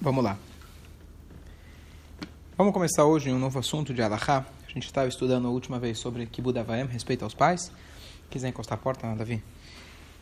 Vamos 0.00 0.22
lá. 0.22 0.38
Vamos 2.56 2.72
começar 2.72 3.04
hoje 3.04 3.32
um 3.32 3.38
novo 3.38 3.58
assunto 3.58 3.92
de 3.92 4.00
Alahá. 4.00 4.46
A 4.64 4.72
gente 4.72 4.86
estava 4.86 5.08
estudando 5.08 5.48
a 5.48 5.50
última 5.50 5.76
vez 5.80 5.98
sobre 5.98 6.24
Kibud 6.24 6.56
Avaim, 6.56 6.86
respeito 6.86 7.24
aos 7.24 7.34
pais. 7.34 7.72
Quiser 8.30 8.46
encostar 8.46 8.78
a 8.78 8.80
porta, 8.80 9.12
Davi? 9.16 9.42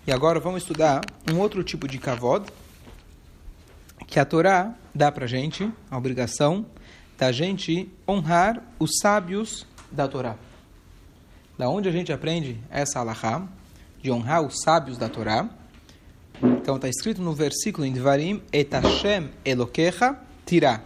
E 0.06 0.12
agora 0.12 0.40
vamos 0.40 0.62
estudar 0.62 1.02
um 1.30 1.38
outro 1.38 1.62
tipo 1.62 1.86
de 1.86 1.98
kavod, 1.98 2.46
que 4.06 4.18
a 4.18 4.24
Torá 4.24 4.74
dá 4.94 5.12
para 5.12 5.26
gente, 5.26 5.71
a 5.90 5.99
obrigação 5.99 6.65
da 7.19 7.31
gente 7.31 7.93
honrar 8.08 8.63
os 8.79 8.93
sábios 8.99 9.67
da 9.93 10.08
Torá. 10.08 10.37
Da 11.58 11.69
onde 11.69 11.87
a 11.87 11.93
gente 11.93 12.11
aprende 12.11 12.58
essa 12.71 13.01
alahá, 13.01 13.47
de 14.03 14.11
honrar 14.11 14.40
os 14.40 14.63
sábios 14.65 14.97
da 14.97 15.11
Torá. 15.11 15.51
Então 16.42 16.77
está 16.77 16.88
escrito 16.88 17.23
no 17.23 17.32
versículo 17.32 17.87
em 17.87 17.92
Devarim, 17.92 18.42
Et 18.52 18.69
Hashem 18.73 19.30
Elokecha 19.45 20.19
Tirá. 20.45 20.80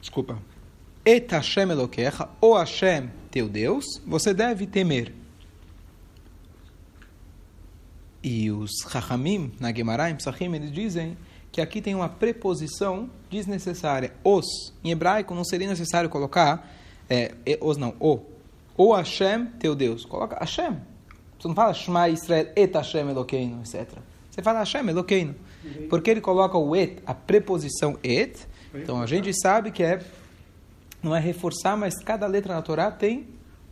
Desculpa. 0.00 0.38
Et 1.04 1.26
Hashem 1.30 1.70
Elokecha, 1.70 2.28
o 2.40 2.56
Hashem, 2.56 3.10
teu 3.30 3.48
Deus, 3.48 3.84
você 4.06 4.32
deve 4.32 4.66
temer. 4.66 5.12
E 8.22 8.50
os 8.50 8.70
Chachamim, 8.90 9.52
na 9.60 9.72
Gemara, 9.72 10.10
em 10.10 10.16
Psachim, 10.16 10.52
eles 10.52 10.72
dizem 10.72 11.16
que 11.52 11.60
aqui 11.60 11.80
tem 11.80 11.94
uma 11.94 12.08
preposição 12.08 13.08
desnecessária. 13.30 14.12
Os, 14.24 14.72
em 14.82 14.90
hebraico, 14.90 15.34
não 15.34 15.44
seria 15.44 15.68
necessário 15.68 16.10
colocar, 16.10 16.68
é, 17.08 17.34
os 17.60 17.76
não, 17.76 17.94
o. 18.00 18.20
O 18.76 18.94
Hashem, 18.94 19.46
teu 19.58 19.74
Deus. 19.74 20.04
Coloca 20.04 20.36
Hashem. 20.38 20.76
Você 21.38 21.48
não 21.48 21.54
fala 21.54 21.74
Shema 21.74 22.08
Israel, 22.08 22.48
et 22.56 22.74
Hashem 22.74 23.08
Elokeinu, 23.08 23.60
etc. 23.60 23.98
Você 24.30 24.42
fala 24.42 24.60
Hashem 24.60 24.88
Elokeinu. 24.88 25.34
Porque 25.88 26.10
ele 26.10 26.20
coloca 26.20 26.56
o 26.56 26.74
et, 26.74 27.02
a 27.06 27.14
preposição 27.14 27.98
et. 28.02 28.46
Então 28.74 29.00
a 29.00 29.06
gente 29.06 29.32
sabe 29.34 29.70
que 29.70 29.82
é, 29.82 30.00
não 31.02 31.14
é 31.14 31.20
reforçar, 31.20 31.76
mas 31.76 31.94
cada 32.02 32.26
letra 32.26 32.54
na 32.54 32.62
Torá 32.62 32.90
tem 32.90 33.26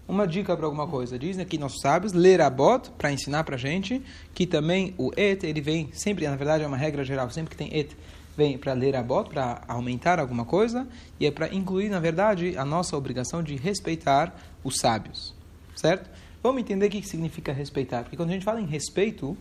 uma 0.07 0.27
dica 0.27 0.57
para 0.57 0.67
alguma 0.67 0.87
coisa. 0.87 1.19
Dizem 1.19 1.42
aqui 1.42 1.59
nossos 1.59 1.81
sábios, 1.81 2.12
ler 2.12 2.41
a 2.41 2.51
bot, 2.51 2.91
para 2.92 3.12
ensinar 3.12 3.45
para 3.45 3.57
a 3.57 3.59
gente, 3.59 4.03
que 4.35 4.47
também 4.47 4.95
o 4.98 5.11
et, 5.17 5.45
ele 5.45 5.61
vem 5.61 5.91
sempre, 5.92 6.27
na 6.27 6.37
verdade 6.37 6.65
é 6.65 6.67
uma 6.67 6.77
regra 6.77 7.05
geral, 7.05 7.31
sempre 7.31 7.51
que 7.51 7.57
tem 7.57 7.75
et, 7.75 7.97
vem 8.37 8.59
para 8.59 8.73
ler 8.73 8.97
a 8.97 9.03
bot, 9.03 9.31
para 9.31 9.62
aumentar 9.67 10.19
alguma 10.19 10.45
coisa, 10.45 10.87
e 11.19 11.27
é 11.27 11.31
para 11.31 11.53
incluir, 11.55 11.89
na 11.89 12.01
verdade, 12.01 12.57
a 12.57 12.65
nossa 12.65 12.97
obrigação 12.97 13.42
de 13.42 13.57
respeitar 13.57 14.35
os 14.62 14.77
sábios. 14.77 15.35
Certo? 15.75 16.09
Vamos 16.45 16.61
entender 16.61 16.89
o 16.89 16.91
que 16.91 17.03
significa 17.03 17.55
respeitar. 17.55 18.03
Porque 18.03 18.19
quando 18.19 18.28
a 18.28 18.33
gente 18.34 18.45
fala 18.45 18.61
em 18.61 18.67
respeito, 18.67 19.34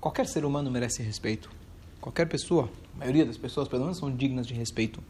qualquer 0.00 0.28
ser 0.28 0.44
humano 0.44 0.70
merece 0.70 1.02
respeito. 1.02 1.50
Qualquer 2.00 2.28
pessoa, 2.28 2.70
a 2.94 2.98
maioria 2.98 3.26
das 3.26 3.36
pessoas, 3.36 3.66
pelo 3.66 3.82
menos, 3.82 3.98
são 3.98 4.14
dignas 4.14 4.46
de 4.46 4.54
respeito. 4.54 5.02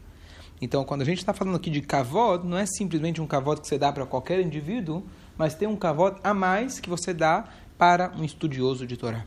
Então, 0.59 0.83
quando 0.83 1.03
a 1.03 1.05
gente 1.05 1.19
está 1.19 1.31
falando 1.31 1.57
aqui 1.57 1.69
de 1.69 1.79
kavod, 1.79 2.47
não 2.47 2.57
é 2.57 2.65
simplesmente 2.65 3.21
um 3.21 3.27
kavod 3.27 3.61
que 3.61 3.67
você 3.67 3.77
dá 3.77 3.93
para 3.93 4.03
qualquer 4.03 4.41
indivíduo, 4.41 5.03
mas 5.37 5.53
tem 5.53 5.67
um 5.67 5.75
kavod 5.75 6.17
a 6.23 6.33
mais 6.33 6.79
que 6.79 6.89
você 6.89 7.13
dá 7.13 7.47
para 7.77 8.11
um 8.17 8.23
estudioso 8.23 8.87
de 8.87 8.97
Torá. 8.97 9.23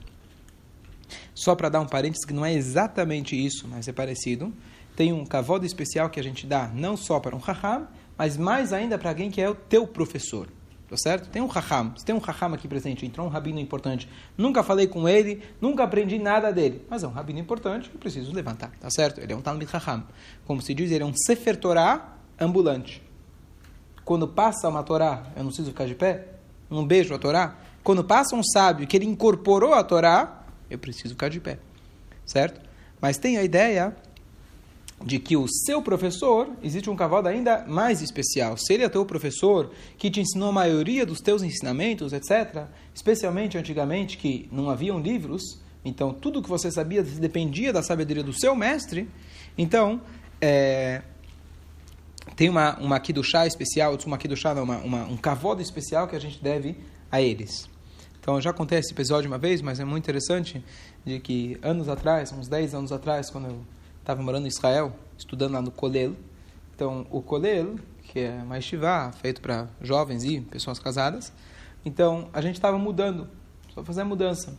Só 1.32 1.54
para 1.54 1.68
dar 1.68 1.80
um 1.80 1.86
parênteses 1.86 2.24
que 2.24 2.32
não 2.32 2.44
é 2.44 2.52
exatamente 2.52 3.36
isso, 3.36 3.68
mas 3.68 3.86
é 3.86 3.92
parecido. 3.92 4.52
Tem 4.96 5.12
um 5.12 5.24
kavod 5.24 5.64
especial 5.64 6.10
que 6.10 6.18
a 6.18 6.24
gente 6.24 6.44
dá 6.44 6.66
não 6.74 6.96
só 6.96 7.20
para 7.20 7.36
um 7.36 7.38
raham, 7.38 7.86
mas 8.18 8.36
mais 8.36 8.72
ainda 8.72 8.98
para 8.98 9.10
alguém 9.10 9.30
que 9.30 9.40
é 9.40 9.48
o 9.48 9.54
teu 9.54 9.86
professor. 9.86 10.48
Tá 10.88 10.96
certo? 10.98 11.30
Tem 11.30 11.40
um 11.40 11.46
raham, 11.46 11.90
tem 12.04 12.14
um 12.14 12.18
raham 12.18 12.52
aqui 12.52 12.68
presente, 12.68 13.06
entrou 13.06 13.26
um 13.26 13.30
rabino 13.30 13.58
importante. 13.58 14.08
Nunca 14.36 14.62
falei 14.62 14.86
com 14.86 15.08
ele, 15.08 15.42
nunca 15.60 15.82
aprendi 15.82 16.18
nada 16.18 16.52
dele, 16.52 16.84
mas 16.90 17.02
é 17.02 17.08
um 17.08 17.10
rabino 17.10 17.38
importante 17.38 17.88
que 17.88 17.96
preciso 17.96 18.32
levantar, 18.32 18.70
tá 18.78 18.90
certo? 18.90 19.20
Ele 19.20 19.32
é 19.32 19.36
um 19.36 19.40
talmid 19.40 19.70
raham. 19.70 20.04
Como 20.46 20.60
se 20.60 20.74
diz, 20.74 20.90
ele 20.90 21.02
é 21.02 21.06
um 21.06 21.14
sefer 21.14 21.56
Torah 21.56 22.16
ambulante. 22.38 23.02
Quando 24.04 24.28
passa 24.28 24.68
uma 24.68 24.82
Torá, 24.82 25.26
eu 25.34 25.42
não 25.42 25.46
preciso 25.46 25.70
ficar 25.70 25.86
de 25.86 25.94
pé? 25.94 26.28
Um 26.70 26.86
beijo 26.86 27.14
a 27.14 27.18
Torá? 27.18 27.56
Quando 27.82 28.04
passa 28.04 28.36
um 28.36 28.42
sábio 28.42 28.86
que 28.86 28.96
ele 28.96 29.06
incorporou 29.06 29.72
a 29.72 29.82
Torá, 29.82 30.44
eu 30.68 30.78
preciso 30.78 31.14
ficar 31.14 31.28
de 31.30 31.40
pé, 31.40 31.58
certo? 32.26 32.60
Mas 33.00 33.16
tem 33.16 33.38
a 33.38 33.42
ideia 33.42 33.96
de 35.04 35.18
que 35.18 35.36
o 35.36 35.46
seu 35.46 35.82
professor, 35.82 36.48
existe 36.62 36.88
um 36.88 36.96
cavalo 36.96 37.28
ainda 37.28 37.64
mais 37.66 38.00
especial. 38.00 38.56
Se 38.56 38.72
ele 38.72 38.84
é 38.84 38.88
teu 38.88 39.04
professor, 39.04 39.70
que 39.98 40.10
te 40.10 40.20
ensinou 40.20 40.48
a 40.48 40.52
maioria 40.52 41.04
dos 41.04 41.20
teus 41.20 41.42
ensinamentos, 41.42 42.12
etc., 42.14 42.64
especialmente 42.94 43.58
antigamente, 43.58 44.16
que 44.16 44.48
não 44.50 44.70
haviam 44.70 44.98
livros, 44.98 45.60
então 45.84 46.14
tudo 46.14 46.42
que 46.42 46.48
você 46.48 46.70
sabia 46.70 47.02
dependia 47.02 47.70
da 47.70 47.82
sabedoria 47.82 48.22
do 48.22 48.32
seu 48.32 48.56
mestre, 48.56 49.06
então, 49.58 50.00
é, 50.40 51.02
tem 52.34 52.48
uma, 52.48 52.78
uma 52.78 53.00
chá 53.22 53.46
especial, 53.46 53.96
uma 54.06 54.18
chá, 54.34 54.54
não, 54.54 54.64
uma, 54.64 54.78
uma, 54.78 55.04
um 55.04 55.16
cavodo 55.18 55.60
especial 55.60 56.08
que 56.08 56.16
a 56.16 56.20
gente 56.20 56.42
deve 56.42 56.76
a 57.12 57.20
eles. 57.20 57.68
Então, 58.18 58.40
já 58.40 58.54
contei 58.54 58.78
esse 58.78 58.92
episódio 58.92 59.30
uma 59.30 59.36
vez, 59.36 59.60
mas 59.60 59.78
é 59.78 59.84
muito 59.84 60.02
interessante, 60.02 60.64
de 61.04 61.20
que 61.20 61.58
anos 61.62 61.90
atrás, 61.90 62.32
uns 62.32 62.48
10 62.48 62.74
anos 62.74 62.90
atrás, 62.90 63.28
quando 63.28 63.48
eu 63.48 63.60
estava 64.04 64.22
morando 64.22 64.44
em 64.44 64.48
Israel, 64.48 64.92
estudando 65.16 65.54
lá 65.54 65.62
no 65.62 65.70
Kolel. 65.70 66.12
Então, 66.74 67.06
o 67.10 67.22
Kolel, 67.22 67.76
que 68.02 68.20
é 68.20 68.38
uma 68.42 68.58
estivá 68.58 69.10
feito 69.12 69.40
para 69.40 69.66
jovens 69.80 70.24
e 70.24 70.42
pessoas 70.42 70.78
casadas. 70.78 71.32
Então, 71.86 72.28
a 72.30 72.42
gente 72.42 72.56
estava 72.56 72.76
mudando, 72.76 73.26
só 73.74 73.82
fazer 73.82 74.04
mudança. 74.04 74.54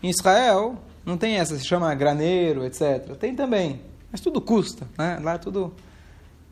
Em 0.00 0.08
Israel, 0.08 0.78
não 1.04 1.18
tem 1.18 1.36
essa, 1.36 1.58
se 1.58 1.64
chama 1.64 1.92
graneiro, 1.96 2.64
etc. 2.64 3.16
Tem 3.18 3.34
também, 3.34 3.80
mas 4.12 4.20
tudo 4.20 4.40
custa, 4.40 4.86
né? 4.96 5.18
Lá 5.20 5.34
é 5.34 5.38
tudo 5.38 5.74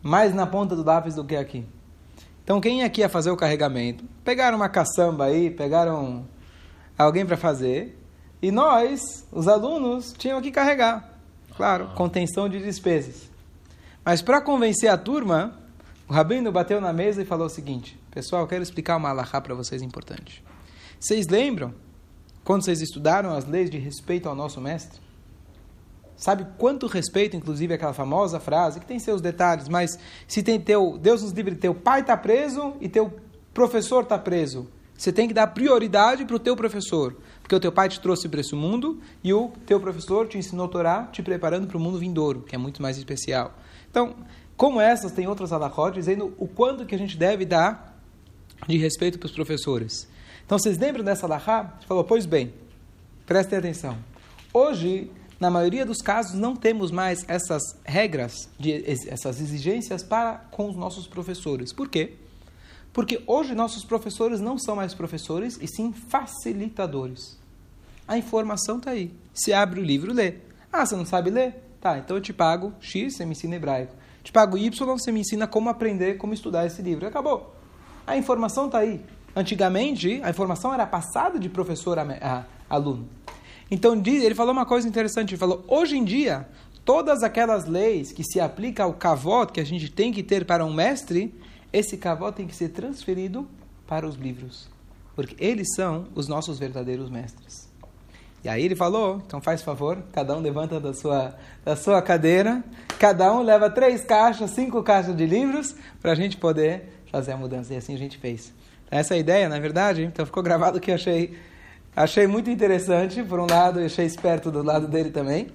mais 0.03 0.35
na 0.35 0.45
ponta 0.45 0.75
do 0.75 0.83
lápis 0.83 1.15
do 1.15 1.25
que 1.25 1.37
aqui. 1.37 1.65
Então, 2.43 2.61
quem 2.61 2.83
aqui 2.83 3.01
ia 3.01 3.09
fazer 3.09 3.31
o 3.31 3.37
carregamento? 3.37 4.05
Pegaram 4.25 4.57
uma 4.57 4.69
caçamba 4.69 5.27
aí, 5.27 5.51
pegaram 5.51 6.27
alguém 6.99 7.25
para 7.25 7.37
fazer, 7.37 7.97
e 8.43 8.51
nós, 8.51 9.25
os 9.31 9.47
alunos, 9.47 10.13
tinham 10.19 10.43
que 10.43 10.51
carregar. 10.51 11.14
Claro, 11.57 11.89
contenção 11.95 12.49
de 12.49 12.59
despesas. 12.61 13.31
Mas 14.05 14.21
para 14.21 14.41
convencer 14.41 14.91
a 14.91 14.99
turma, 14.99 15.59
o 16.09 16.13
rabino 16.13 16.53
bateu 16.53 16.81
na 16.81 16.93
mesa 16.93 17.23
e 17.23 17.25
falou 17.25 17.47
o 17.47 17.51
seguinte: 17.51 17.99
Pessoal, 18.11 18.47
quero 18.47 18.63
explicar 18.63 18.97
uma 18.97 19.11
alahá 19.11 19.41
para 19.41 19.55
vocês 19.55 19.81
importante. 19.81 20.43
Vocês 21.01 21.27
lembram 21.29 21.75
quando 22.43 22.65
vocês 22.65 22.81
estudaram 22.81 23.31
as 23.31 23.47
leis 23.47 23.71
de 23.71 23.79
respeito 23.79 24.29
ao 24.29 24.35
nosso 24.35 24.61
mestre? 24.61 25.01
Sabe 26.17 26.47
quanto 26.59 26.87
respeito, 26.87 27.37
inclusive, 27.37 27.75
aquela 27.75 27.93
famosa 27.93 28.39
frase, 28.39 28.79
que 28.79 28.87
tem 28.87 28.99
seus 28.99 29.21
detalhes, 29.21 29.69
mas 29.69 29.99
se 30.29 30.43
tem 30.43 30.61
teu, 30.61 30.97
Deus 30.97 31.23
nos 31.23 31.33
livre, 31.33 31.55
teu 31.57 31.75
pai 31.75 32.01
está 32.01 32.17
preso 32.17 32.75
e 32.81 32.89
teu 32.89 33.13
professor 33.53 34.05
está 34.05 34.19
preso. 34.19 34.69
Você 34.97 35.13
tem 35.13 35.27
que 35.27 35.35
dar 35.35 35.49
prioridade 35.49 36.25
para 36.25 36.37
o 36.37 36.39
teu 36.39 36.57
professor. 36.57 37.17
Porque 37.41 37.55
o 37.55 37.61
teu 37.61 37.73
pai 37.73 37.89
te 37.89 38.01
trouxe 38.01 38.29
para 38.29 38.41
esse 38.41 38.55
mundo 38.55 39.01
e 39.23 39.33
o 39.35 39.53
teu 39.67 39.79
professor 39.79 40.27
te 40.27 40.39
ensinou 40.39 40.67
a 40.67 40.69
Torá, 40.69 41.03
te 41.13 41.23
preparando 41.23 41.67
para 41.67 41.77
o 41.77 41.81
mundo 41.81 41.99
vindouro, 41.99 42.43
que 42.43 42.55
é 42.55 42.59
muito 42.59 42.81
mais 42.81 42.97
especial. 42.97 43.55
Então, 43.91 44.15
como 44.57 44.81
essas, 44.81 45.13
tem 45.13 45.27
outras 45.27 45.53
alahot 45.53 45.93
dizendo 45.95 46.33
o 46.39 46.47
quanto 46.47 46.87
que 46.87 46.95
a 46.95 46.99
gente 46.99 47.17
deve 47.17 47.45
dar 47.45 48.01
de 48.67 48.79
respeito 48.79 49.19
para 49.19 49.27
os 49.27 49.33
professores. 49.33 50.09
Então, 50.47 50.59
vocês 50.59 50.79
lembram 50.79 51.05
dessa 51.05 51.27
alahá? 51.27 51.79
Falou, 51.87 52.05
pois 52.05 52.25
bem, 52.25 52.55
prestem 53.27 53.59
atenção. 53.59 53.99
Hoje, 54.53 55.11
na 55.39 55.51
maioria 55.51 55.85
dos 55.85 55.99
casos, 55.99 56.35
não 56.35 56.55
temos 56.55 56.91
mais 56.91 57.25
essas 57.29 57.63
regras, 57.85 58.49
de, 58.59 58.85
essas 59.09 59.41
exigências 59.41 60.03
para 60.03 60.37
com 60.51 60.71
os 60.71 60.77
nossos 60.77 61.07
professores. 61.07 61.73
Por 61.73 61.89
quê? 61.89 62.15
Porque 62.95 63.21
hoje 63.27 63.57
nossos 63.57 63.85
professores 63.85 64.41
não 64.41 64.57
são 64.57 64.77
mais 64.77 64.95
professores, 64.95 65.59
e 65.61 65.67
sim 65.67 65.93
facilitadores. 65.93 67.37
A 68.07 68.17
informação 68.17 68.79
está 68.79 68.93
aí. 68.93 69.13
Se 69.35 69.53
abre 69.53 69.81
o 69.81 69.85
livro, 69.85 70.13
lê. 70.13 70.35
Ah, 70.73 70.87
você 70.87 70.95
não 70.95 71.05
sabe 71.05 71.29
ler? 71.29 71.57
Tá, 71.81 71.99
então 71.99 72.17
eu 72.17 72.23
te 72.23 72.33
pago 72.33 72.73
X, 72.81 73.17
você 73.17 73.27
me 73.27 73.33
ensina 73.33 73.57
hebraico. 73.57 73.95
Te 74.23 74.31
pago 74.31 74.57
Y, 74.57 74.71
você 74.87 75.11
me 75.11 75.21
ensina 75.21 75.47
como 75.47 75.69
aprender, 75.69 76.17
como 76.19 76.33
estudar 76.33 76.67
esse 76.67 76.81
livro. 76.83 77.07
Acabou. 77.07 77.55
A 78.07 78.17
informação 78.17 78.67
está 78.67 78.79
aí. 78.79 79.01
Antigamente, 79.35 80.21
a 80.23 80.31
informação 80.31 80.73
era 80.73 80.87
passada 80.87 81.37
de 81.37 81.49
professor 81.49 81.99
a, 81.99 82.45
aluno. 82.71 83.09
Então, 83.71 84.01
ele 84.07 84.37
falou 84.37 84.53
uma 84.53 84.65
coisa 84.65 84.87
interessante. 84.87 85.31
Ele 85.31 85.39
falou, 85.39 85.65
hoje 85.67 85.99
em 85.99 86.05
dia, 86.05 86.49
todas 86.85 87.25
aquelas 87.25 87.67
leis 87.67 88.13
que 88.13 88.23
se 88.23 88.39
aplicam 88.39 88.87
ao 88.87 88.95
cavot 88.95 89.53
que 89.53 89.61
a 89.61 89.65
gente 89.65 89.91
tem 89.91 90.13
que 90.13 90.23
ter 90.23 90.45
para 90.45 90.65
um 90.65 90.73
mestre, 90.73 91.35
esse 91.75 91.97
cavó 91.97 92.31
tem 92.31 92.47
que 92.47 92.55
ser 92.55 92.69
transferido 92.69 93.49
para 93.85 94.07
os 94.07 94.15
livros, 94.15 94.71
porque 95.17 95.35
eles 95.45 95.75
são 95.75 96.07
os 96.15 96.29
nossos 96.29 96.57
verdadeiros 96.57 97.11
mestres. 97.11 97.69
E 98.45 98.49
aí 98.49 98.65
ele 98.65 98.77
falou, 98.77 99.21
então 99.27 99.41
faz 99.41 99.61
favor, 99.61 100.01
cada 100.13 100.37
um 100.37 100.41
levanta 100.41 100.79
da 100.79 100.95
sua, 100.95 101.35
da 101.65 101.75
sua 101.75 102.01
cadeira, 102.01 102.63
cada 103.01 103.35
um 103.35 103.43
leva 103.43 103.69
três 103.69 104.05
caixas, 104.05 104.53
cinco 104.53 104.85
caixas 104.85 105.17
de 105.17 105.27
livros, 105.27 105.75
para 106.01 106.13
a 106.13 106.15
gente 106.15 106.37
poder 106.37 107.03
fazer 107.11 107.33
a 107.33 107.37
mudança. 107.37 107.75
E 107.75 107.77
assim 107.77 107.95
a 107.95 107.99
gente 107.99 108.19
fez. 108.19 108.53
Então, 108.87 108.97
essa 108.97 109.17
é 109.17 109.19
ideia, 109.19 109.49
na 109.49 109.59
verdade, 109.59 110.05
então 110.05 110.25
ficou 110.25 110.45
gravado 110.45 110.79
que 110.79 110.93
eu 110.93 110.95
achei, 110.95 111.37
achei 111.97 112.29
muito 112.29 112.51
interessante, 112.51 113.21
por 113.25 113.41
um 113.41 113.47
lado, 113.51 113.81
eu 113.81 113.87
achei 113.87 114.07
esperto 114.07 114.49
do 114.49 114.63
lado 114.63 114.87
dele 114.87 115.11
também. 115.11 115.49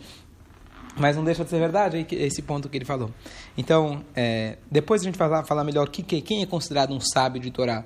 Mas 1.00 1.16
não 1.16 1.24
deixa 1.24 1.44
de 1.44 1.50
ser 1.50 1.60
verdade 1.60 2.06
esse 2.12 2.42
ponto 2.42 2.68
que 2.68 2.78
ele 2.78 2.86
falou. 2.86 3.10
Então, 3.58 4.04
é, 4.16 4.58
depois 4.70 5.02
a 5.02 5.06
gente 5.06 5.18
vai 5.18 5.44
falar 5.46 5.64
melhor 5.64 5.90
que, 5.90 6.04
quem 6.04 6.42
é 6.42 6.46
considerado 6.46 6.94
um 6.94 7.00
sábio 7.00 7.42
de 7.42 7.50
Torá. 7.50 7.84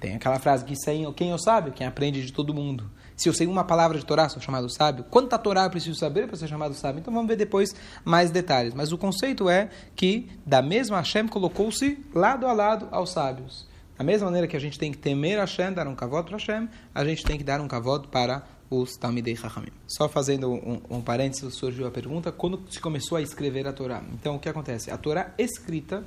Tem 0.00 0.14
aquela 0.14 0.38
frase 0.38 0.64
que 0.64 0.76
sem, 0.76 1.10
quem 1.12 1.30
é 1.30 1.34
o 1.34 1.38
sábio? 1.38 1.72
Quem 1.72 1.86
aprende 1.86 2.24
de 2.24 2.32
todo 2.32 2.52
mundo. 2.52 2.90
Se 3.16 3.28
eu 3.28 3.32
sei 3.32 3.46
uma 3.46 3.64
palavra 3.64 3.98
de 3.98 4.04
Torá, 4.04 4.28
sou 4.28 4.42
chamado 4.42 4.68
sábio. 4.68 5.04
Quanta 5.04 5.38
Torá 5.38 5.64
eu 5.64 5.70
preciso 5.70 5.98
saber 5.98 6.26
para 6.26 6.36
ser 6.36 6.48
chamado 6.48 6.74
sábio? 6.74 7.00
Então 7.00 7.12
vamos 7.12 7.28
ver 7.28 7.36
depois 7.36 7.74
mais 8.04 8.30
detalhes. 8.30 8.74
Mas 8.74 8.92
o 8.92 8.98
conceito 8.98 9.48
é 9.48 9.70
que, 9.94 10.28
da 10.44 10.60
mesma 10.60 10.98
Hashem, 10.98 11.26
colocou-se 11.26 11.98
lado 12.14 12.46
a 12.46 12.52
lado 12.52 12.88
aos 12.90 13.10
sábios. 13.10 13.66
Da 13.96 14.04
mesma 14.04 14.26
maneira 14.26 14.46
que 14.46 14.56
a 14.56 14.60
gente 14.60 14.78
tem 14.78 14.92
que 14.92 14.98
temer 14.98 15.38
Hashem, 15.38 15.72
dar 15.72 15.88
um 15.88 15.94
cavalo 15.94 16.24
para 16.24 16.36
Hashem, 16.36 16.68
a 16.94 17.04
gente 17.04 17.24
tem 17.24 17.38
que 17.38 17.44
dar 17.44 17.60
um 17.60 17.68
cavalo 17.68 18.06
para 18.08 18.42
os 18.70 18.96
Talmidei 18.96 19.34
Chachamim. 19.34 19.70
Só 19.86 20.08
fazendo 20.08 20.50
um, 20.50 20.80
um 20.90 21.00
parênteses, 21.00 21.54
surgiu 21.54 21.86
a 21.86 21.90
pergunta, 21.90 22.30
quando 22.30 22.60
se 22.70 22.80
começou 22.80 23.16
a 23.16 23.22
escrever 23.22 23.66
a 23.66 23.72
Torá? 23.72 24.02
Então, 24.12 24.36
o 24.36 24.38
que 24.38 24.48
acontece? 24.48 24.90
A 24.90 24.98
Torá 24.98 25.32
escrita, 25.38 26.04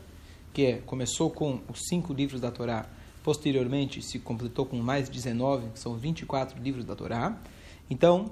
que 0.54 0.66
é, 0.66 0.78
começou 0.86 1.32
com 1.32 1.62
os 1.68 1.80
cinco 1.88 2.14
livros 2.14 2.40
da 2.40 2.52
Torá, 2.52 2.86
posteriormente 3.24 4.02
se 4.02 4.20
completou 4.20 4.66
com 4.66 4.78
mais 4.78 5.10
19, 5.10 5.70
que 5.72 5.80
são 5.80 5.96
24 5.96 6.62
livros 6.62 6.86
da 6.86 6.96
Torá. 6.96 7.38
Então, 7.90 8.32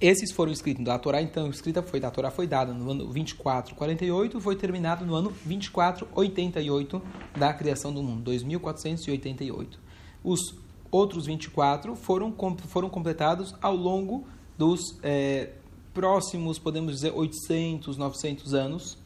esses 0.00 0.32
foram 0.32 0.50
escritos. 0.50 0.86
A 0.88 0.98
Torá, 0.98 1.20
então, 1.20 1.50
escrita 1.50 1.82
foi, 1.82 2.02
a 2.02 2.10
Torá 2.10 2.30
foi 2.30 2.46
dada 2.46 2.72
no 2.72 2.90
ano 2.90 3.04
2448 3.04 4.38
e 4.38 4.40
foi 4.40 4.56
terminada 4.56 5.04
no 5.04 5.14
ano 5.14 5.30
2488 5.44 7.02
da 7.36 7.52
criação 7.52 7.92
do 7.92 8.02
mundo, 8.02 8.22
2488. 8.22 9.78
Os 10.24 10.54
outros 10.90 11.26
24 11.26 11.94
foram, 11.94 12.34
foram 12.66 12.88
completados 12.88 13.54
ao 13.60 13.76
longo 13.76 14.26
dos 14.56 14.98
é, 15.02 15.50
próximos, 15.92 16.58
podemos 16.58 16.94
dizer, 16.94 17.12
800, 17.14 17.96
900 17.96 18.54
anos, 18.54 18.98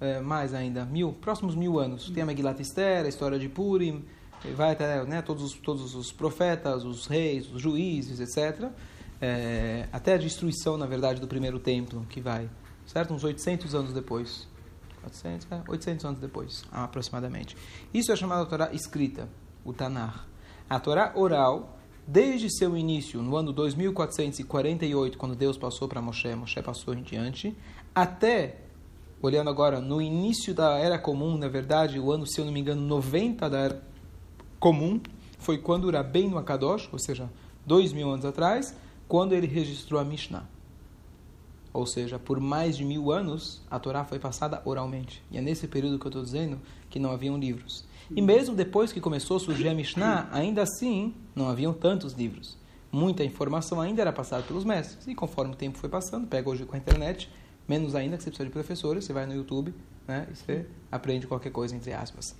é, 0.00 0.20
mais 0.20 0.52
ainda, 0.52 0.84
mil, 0.84 1.12
próximos 1.12 1.54
mil 1.54 1.78
anos. 1.78 2.10
Tem 2.10 2.22
a 2.22 2.26
Megilat 2.26 2.60
Esther, 2.60 3.04
a 3.04 3.08
história 3.08 3.38
de 3.38 3.48
Purim, 3.48 4.04
vai 4.56 4.72
até 4.72 5.04
né, 5.04 5.22
todos, 5.22 5.44
os, 5.44 5.52
todos 5.54 5.94
os 5.94 6.12
profetas, 6.12 6.84
os 6.84 7.06
reis, 7.06 7.50
os 7.52 7.60
juízes, 7.60 8.20
etc., 8.20 8.70
é, 9.20 9.88
até 9.92 10.14
a 10.14 10.18
destruição, 10.18 10.76
na 10.76 10.86
verdade, 10.86 11.20
do 11.20 11.26
primeiro 11.26 11.58
templo, 11.58 12.06
que 12.08 12.20
vai, 12.20 12.48
certo? 12.86 13.12
Uns 13.12 13.24
800 13.24 13.74
anos 13.74 13.92
depois. 13.92 14.46
400, 15.00 15.46
800 15.68 16.04
anos 16.04 16.20
depois, 16.20 16.64
aproximadamente. 16.70 17.56
Isso 17.92 18.12
é 18.12 18.16
chamado 18.16 18.44
de 18.44 18.50
Torá 18.50 18.72
escrita, 18.72 19.28
o 19.64 19.72
Tanar. 19.72 20.26
A 20.68 20.78
Torá 20.78 21.12
oral, 21.14 21.78
desde 22.06 22.50
seu 22.50 22.76
início, 22.76 23.22
no 23.22 23.36
ano 23.36 23.52
2448, 23.52 25.16
quando 25.16 25.34
Deus 25.34 25.56
passou 25.56 25.88
para 25.88 26.02
Moshe, 26.02 26.34
Moshe 26.34 26.60
passou 26.62 26.94
em 26.94 27.02
diante, 27.02 27.56
até, 27.94 28.62
olhando 29.22 29.50
agora, 29.50 29.80
no 29.80 30.00
início 30.00 30.54
da 30.54 30.78
Era 30.78 30.98
Comum, 30.98 31.38
na 31.38 31.48
verdade, 31.48 31.98
o 31.98 32.12
ano, 32.12 32.26
se 32.26 32.40
eu 32.40 32.44
não 32.44 32.52
me 32.52 32.60
engano, 32.60 32.82
90 32.82 33.48
da 33.48 33.58
Era 33.58 33.82
Comum, 34.58 35.00
foi 35.38 35.58
quando 35.58 35.84
o 35.84 35.90
Rabbeinu 35.90 36.36
Akadosh, 36.36 36.88
ou 36.92 36.98
seja, 36.98 37.30
dois 37.64 37.92
mil 37.92 38.10
anos 38.10 38.24
atrás, 38.24 38.74
quando 39.08 39.32
ele 39.32 39.46
registrou 39.46 39.98
a 39.98 40.04
Mishnah. 40.04 40.46
Ou 41.72 41.86
seja, 41.86 42.18
por 42.18 42.38
mais 42.38 42.76
de 42.76 42.84
mil 42.84 43.10
anos, 43.10 43.62
a 43.70 43.78
Torá 43.78 44.04
foi 44.04 44.18
passada 44.18 44.60
oralmente. 44.64 45.22
E 45.30 45.38
é 45.38 45.40
nesse 45.40 45.66
período 45.66 45.98
que 45.98 46.06
eu 46.06 46.10
estou 46.10 46.22
dizendo 46.22 46.60
que 46.90 46.98
não 46.98 47.10
haviam 47.10 47.38
livros. 47.38 47.86
E 48.14 48.22
mesmo 48.22 48.54
depois 48.54 48.92
que 48.92 49.00
começou 49.00 49.36
a 49.36 49.40
surgir 49.40 49.68
a 49.68 49.74
Mishnah, 49.74 50.28
ainda 50.32 50.62
assim, 50.62 51.14
não 51.34 51.48
haviam 51.48 51.72
tantos 51.72 52.12
livros. 52.12 52.56
Muita 52.90 53.22
informação 53.22 53.80
ainda 53.80 54.00
era 54.00 54.12
passada 54.12 54.42
pelos 54.42 54.64
mestres. 54.64 55.06
E 55.06 55.14
conforme 55.14 55.52
o 55.52 55.56
tempo 55.56 55.78
foi 55.78 55.88
passando, 55.88 56.26
pega 56.26 56.48
hoje 56.48 56.64
com 56.64 56.74
a 56.74 56.78
internet, 56.78 57.30
menos 57.66 57.94
ainda 57.94 58.16
que 58.16 58.22
você 58.22 58.30
precisa 58.30 58.46
de 58.46 58.52
professores, 58.52 59.04
você 59.04 59.12
vai 59.12 59.26
no 59.26 59.34
YouTube 59.34 59.74
né, 60.06 60.26
e 60.30 60.34
você 60.34 60.66
aprende 60.90 61.26
qualquer 61.26 61.50
coisa, 61.50 61.76
entre 61.76 61.92
aspas. 61.92 62.34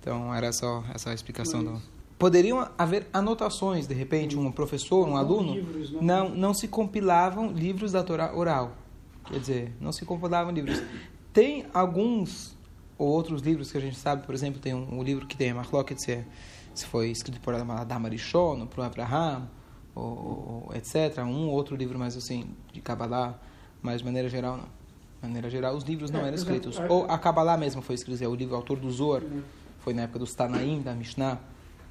Então, 0.00 0.34
era 0.34 0.50
só 0.52 0.82
essa 0.94 1.12
explicação 1.12 1.62
do 1.62 1.82
poderiam 2.20 2.68
haver 2.76 3.06
anotações, 3.14 3.86
de 3.86 3.94
repente, 3.94 4.36
um 4.36 4.52
professor, 4.52 5.08
um 5.08 5.16
aluno, 5.16 5.54
livros, 5.54 5.90
não. 5.92 6.02
não 6.02 6.28
não 6.28 6.54
se 6.54 6.68
compilavam 6.68 7.50
livros 7.50 7.92
da 7.92 8.04
Torá 8.04 8.36
oral. 8.36 8.76
Quer 9.24 9.40
dizer, 9.40 9.72
não 9.80 9.90
se 9.90 10.04
compilavam 10.04 10.52
livros. 10.52 10.82
Tem 11.32 11.64
alguns 11.72 12.54
ou 12.98 13.08
outros 13.08 13.40
livros 13.40 13.72
que 13.72 13.78
a 13.78 13.80
gente 13.80 13.96
sabe, 13.96 14.26
por 14.26 14.34
exemplo, 14.34 14.60
tem 14.60 14.74
um, 14.74 14.98
um 14.98 15.02
livro 15.02 15.26
que 15.26 15.34
tem 15.34 15.50
a 15.50 15.54
Marloket, 15.54 15.98
se, 15.98 16.22
se 16.74 16.84
foi 16.84 17.10
escrito 17.10 17.40
por 17.40 17.54
Adam 17.54 18.04
Arishon, 18.04 18.66
por 18.66 18.84
Abraham, 18.84 19.48
ou, 19.94 20.68
ou, 20.68 20.72
etc. 20.74 21.24
Um 21.24 21.48
outro 21.48 21.74
livro 21.74 21.98
mais 21.98 22.18
assim, 22.18 22.54
de 22.70 22.82
Kabbalah, 22.82 23.40
mas 23.80 24.00
de 24.00 24.04
maneira 24.04 24.28
geral 24.28 24.58
não. 24.58 24.64
De 24.64 25.26
maneira 25.26 25.48
geral, 25.48 25.74
os 25.74 25.84
livros 25.84 26.10
não 26.10 26.20
é, 26.20 26.24
eram 26.24 26.34
escritos. 26.34 26.78
Ou 26.90 27.04
a 27.06 27.18
Kabbalah 27.18 27.56
mesmo 27.56 27.80
foi 27.80 27.94
escrita, 27.94 28.22
é 28.22 28.28
o 28.28 28.34
livro 28.34 28.52
o 28.52 28.56
autor 28.56 28.78
do 28.78 28.90
Zor, 28.90 29.22
uhum. 29.22 29.42
foi 29.78 29.94
na 29.94 30.02
época 30.02 30.18
dos 30.18 30.34
Tanaim, 30.34 30.82
da 30.82 30.92
Mishnah, 30.92 31.40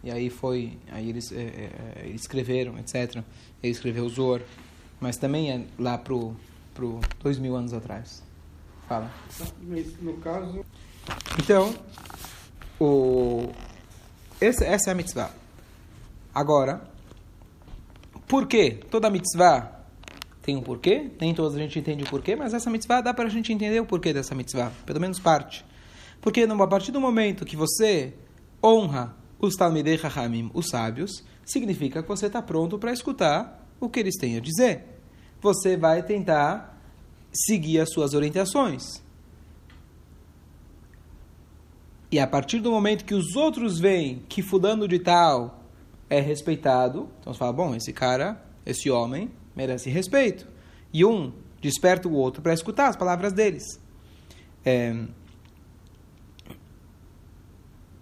e 0.03 0.11
aí 0.11 0.29
foi, 0.29 0.77
aí 0.91 1.09
eles, 1.09 1.31
é, 1.31 1.35
é, 1.35 2.01
eles 2.05 2.21
escreveram, 2.21 2.77
etc. 2.79 3.23
Ele 3.61 3.71
escreveu 3.71 4.05
o 4.05 4.09
Zor, 4.09 4.41
mas 4.99 5.17
também 5.17 5.51
é 5.51 5.65
lá 5.77 5.97
pro 5.97 6.35
pro 6.73 6.99
dois 7.21 7.37
mil 7.37 7.55
anos 7.55 7.73
atrás. 7.73 8.23
Fala. 8.87 9.11
No 10.01 10.17
caso. 10.17 10.65
Então, 11.37 11.75
o 12.79 13.51
esse, 14.39 14.63
essa 14.63 14.89
é 14.89 14.93
a 14.93 14.95
mitzvah. 14.95 15.31
Agora, 16.33 16.81
por 18.27 18.47
quê? 18.47 18.79
Toda 18.89 19.09
mitzvah 19.09 19.79
tem 20.41 20.55
um 20.55 20.61
porquê, 20.61 21.11
nem 21.19 21.33
toda 21.33 21.55
a 21.55 21.59
gente 21.59 21.77
entende 21.77 22.03
o 22.03 22.07
porquê, 22.07 22.35
mas 22.35 22.53
essa 22.53 22.69
mitzvah 22.69 23.01
dá 23.01 23.13
para 23.13 23.25
a 23.25 23.29
gente 23.29 23.51
entender 23.51 23.79
o 23.81 23.85
porquê 23.85 24.13
dessa 24.13 24.33
mitzvah, 24.33 24.71
pelo 24.85 25.01
menos 25.01 25.19
parte. 25.19 25.65
Porque 26.21 26.41
a 26.43 26.67
partir 26.67 26.91
do 26.91 27.01
momento 27.01 27.45
que 27.45 27.55
você 27.55 28.13
honra 28.63 29.15
os 29.39 29.55
Talmidei 29.55 29.97
Chachamim, 29.97 30.51
os 30.53 30.67
sábios, 30.67 31.23
significa 31.45 32.01
que 32.03 32.07
você 32.09 32.27
está 32.27 32.41
pronto 32.41 32.77
para 32.77 32.91
escutar 32.91 33.65
o 33.79 33.89
que 33.89 33.99
eles 33.99 34.17
têm 34.17 34.37
a 34.37 34.39
dizer. 34.39 34.83
Você 35.41 35.77
vai 35.77 36.03
tentar 36.03 36.77
seguir 37.31 37.79
as 37.79 37.89
suas 37.91 38.13
orientações. 38.13 39.01
E 42.11 42.19
a 42.19 42.25
partir 42.25 42.59
do 42.59 42.71
momento 42.71 43.05
que 43.05 43.13
os 43.13 43.35
outros 43.35 43.79
veem 43.79 44.23
que 44.27 44.41
fulano 44.41 44.87
de 44.87 44.99
tal 44.99 45.63
é 46.09 46.19
respeitado, 46.19 47.07
então 47.19 47.33
você 47.33 47.39
fala, 47.39 47.53
bom, 47.53 47.75
esse 47.75 47.93
cara, 47.93 48.43
esse 48.65 48.89
homem, 48.89 49.29
merece 49.55 49.89
respeito. 49.89 50.47
E 50.91 51.05
um 51.05 51.31
desperta 51.61 52.07
o 52.07 52.13
outro 52.13 52.41
para 52.41 52.53
escutar 52.53 52.87
as 52.87 52.95
palavras 52.95 53.31
deles. 53.31 53.63
É, 54.65 54.95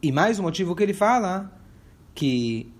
e 0.01 0.11
mais 0.11 0.39
um 0.39 0.43
motivo 0.43 0.75
que 0.75 0.83
ele 0.83 0.93
fala 0.93 1.51
que 2.13 2.71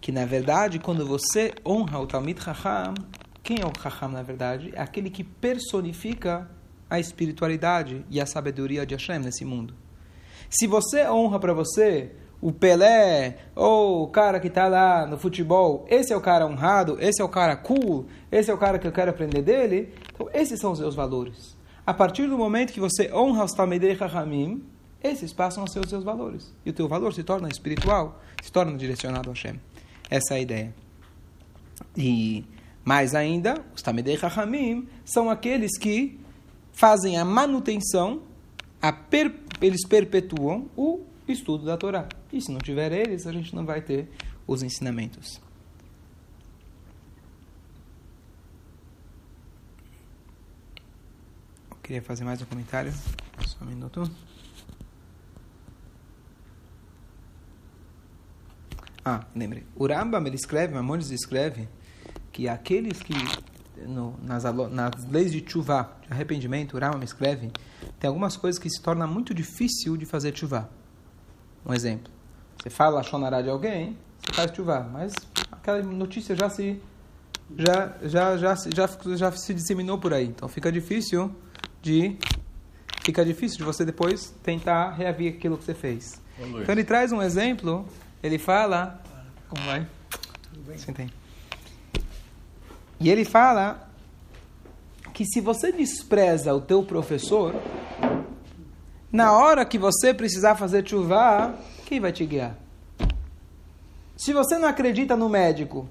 que 0.00 0.12
na 0.12 0.26
verdade 0.26 0.78
quando 0.78 1.06
você 1.06 1.54
honra 1.66 1.98
o 2.00 2.06
Talmid 2.06 2.42
Chacham, 2.42 2.92
quem 3.42 3.60
é 3.60 3.66
o 3.66 3.72
Chacham 3.80 4.10
na 4.10 4.22
verdade? 4.22 4.72
É 4.74 4.80
aquele 4.82 5.08
que 5.08 5.24
personifica 5.24 6.50
a 6.90 7.00
espiritualidade 7.00 8.04
e 8.10 8.20
a 8.20 8.26
sabedoria 8.26 8.84
de 8.84 8.94
Hashem 8.94 9.20
nesse 9.20 9.44
mundo. 9.44 9.74
Se 10.50 10.66
você 10.66 11.08
honra 11.08 11.40
para 11.40 11.54
você 11.54 12.14
o 12.40 12.52
Pelé, 12.52 13.38
ou 13.54 14.04
o 14.04 14.08
cara 14.08 14.38
que 14.38 14.48
está 14.48 14.68
lá 14.68 15.06
no 15.06 15.18
futebol, 15.18 15.86
esse 15.88 16.12
é 16.12 16.16
o 16.16 16.20
cara 16.20 16.46
honrado, 16.46 16.98
esse 17.00 17.22
é 17.22 17.24
o 17.24 17.28
cara 17.28 17.56
cool, 17.56 18.06
esse 18.30 18.50
é 18.50 18.54
o 18.54 18.58
cara 18.58 18.78
que 18.78 18.86
eu 18.86 18.92
quero 18.92 19.10
aprender 19.10 19.42
dele. 19.42 19.94
Então, 20.12 20.28
esses 20.32 20.60
são 20.60 20.72
os 20.72 20.78
seus 20.78 20.94
valores. 20.94 21.56
A 21.86 21.92
partir 21.92 22.26
do 22.26 22.36
momento 22.36 22.72
que 22.72 22.80
você 22.80 23.12
honra 23.12 23.44
os 23.44 23.52
Talmidei 23.52 23.96
Chachamim, 23.96 24.62
esses 25.02 25.32
passam 25.32 25.64
a 25.64 25.66
ser 25.66 25.80
os 25.80 25.88
seus 25.90 26.02
valores. 26.02 26.54
E 26.64 26.70
o 26.70 26.72
teu 26.72 26.88
valor 26.88 27.12
se 27.12 27.22
torna 27.22 27.48
espiritual, 27.48 28.20
se 28.42 28.50
torna 28.50 28.76
direcionado 28.76 29.30
a 29.30 29.32
Hashem. 29.32 29.60
Essa 30.10 30.34
é 30.34 30.36
a 30.36 30.40
ideia. 30.40 30.74
E 31.96 32.44
mais 32.84 33.14
ainda, 33.14 33.62
os 33.74 33.82
Talmidei 33.82 34.16
Chachamim 34.16 34.88
são 35.04 35.30
aqueles 35.30 35.78
que 35.78 36.18
fazem 36.72 37.16
a 37.16 37.24
manutenção, 37.24 38.22
a 38.80 38.92
per, 38.92 39.32
eles 39.60 39.86
perpetuam 39.86 40.68
o 40.76 41.00
estudo 41.32 41.64
da 41.64 41.76
Torá. 41.76 42.08
E 42.32 42.40
se 42.40 42.50
não 42.50 42.58
tiver 42.58 42.92
eles, 42.92 43.26
a 43.26 43.32
gente 43.32 43.54
não 43.54 43.64
vai 43.64 43.80
ter 43.80 44.10
os 44.46 44.62
ensinamentos. 44.62 45.40
Eu 51.70 51.76
queria 51.82 52.02
fazer 52.02 52.24
mais 52.24 52.40
um 52.42 52.44
comentário. 52.44 52.92
Só 53.46 53.64
um 53.64 53.68
minuto. 53.68 54.10
Ah, 59.04 59.26
lembrei. 59.36 59.66
O 59.76 59.86
Rambam 59.86 60.26
ele 60.26 60.36
escreve, 60.36 60.72
Maimonides 60.72 61.10
escreve 61.10 61.68
que 62.32 62.48
aqueles 62.48 63.00
que 63.00 63.12
no, 63.86 64.16
nas, 64.22 64.44
nas 64.44 65.04
leis 65.10 65.32
de 65.32 65.44
chuva, 65.46 65.96
de 66.06 66.12
arrependimento, 66.12 66.76
o 66.76 66.80
Rama 66.80 66.98
me 66.98 67.04
escreve, 67.04 67.50
tem 67.98 68.08
algumas 68.08 68.36
coisas 68.36 68.58
que 68.58 68.70
se 68.70 68.80
torna 68.80 69.06
muito 69.06 69.34
difícil 69.34 69.96
de 69.96 70.06
fazer 70.06 70.36
chuva. 70.36 70.70
Um 71.64 71.72
exemplo. 71.72 72.12
Você 72.62 72.70
fala 72.70 73.00
a 73.00 73.02
shonará 73.02 73.42
de 73.42 73.48
alguém, 73.48 73.96
você 74.18 74.32
faz 74.32 74.54
chuva, 74.54 74.80
mas 74.92 75.12
aquela 75.50 75.82
notícia 75.82 76.34
já 76.34 76.48
se 76.48 76.80
já, 77.56 77.94
já, 78.02 78.36
já, 78.36 78.54
já, 78.54 78.88
já 79.16 79.32
se 79.32 79.54
disseminou 79.54 79.98
por 79.98 80.12
aí. 80.14 80.26
Então 80.26 80.48
fica 80.48 80.72
difícil 80.72 81.34
de 81.82 82.16
fica 83.02 83.24
difícil 83.24 83.58
de 83.58 83.64
você 83.64 83.84
depois 83.84 84.34
tentar 84.42 84.90
reavir 84.92 85.28
aquilo 85.28 85.58
que 85.58 85.64
você 85.64 85.74
fez. 85.74 86.20
Então 86.38 86.72
ele 86.72 86.84
traz 86.84 87.12
um 87.12 87.22
exemplo, 87.22 87.86
ele 88.22 88.38
fala, 88.38 89.00
como 89.48 89.62
vai? 89.64 89.86
Tudo 90.42 90.62
bem. 90.66 91.10
E 92.98 93.10
ele 93.10 93.24
fala 93.24 93.88
que 95.12 95.24
se 95.24 95.40
você 95.40 95.70
despreza 95.70 96.54
o 96.54 96.60
teu 96.60 96.82
professor, 96.82 97.54
na 99.14 99.30
hora 99.30 99.64
que 99.64 99.78
você 99.78 100.12
precisar 100.12 100.56
fazer 100.56 100.84
chuva, 100.84 101.54
quem 101.86 102.00
vai 102.00 102.10
te 102.10 102.26
guiar? 102.26 102.56
Se 104.16 104.32
você 104.32 104.58
não 104.58 104.66
acredita 104.66 105.16
no 105.16 105.28
médico, 105.28 105.88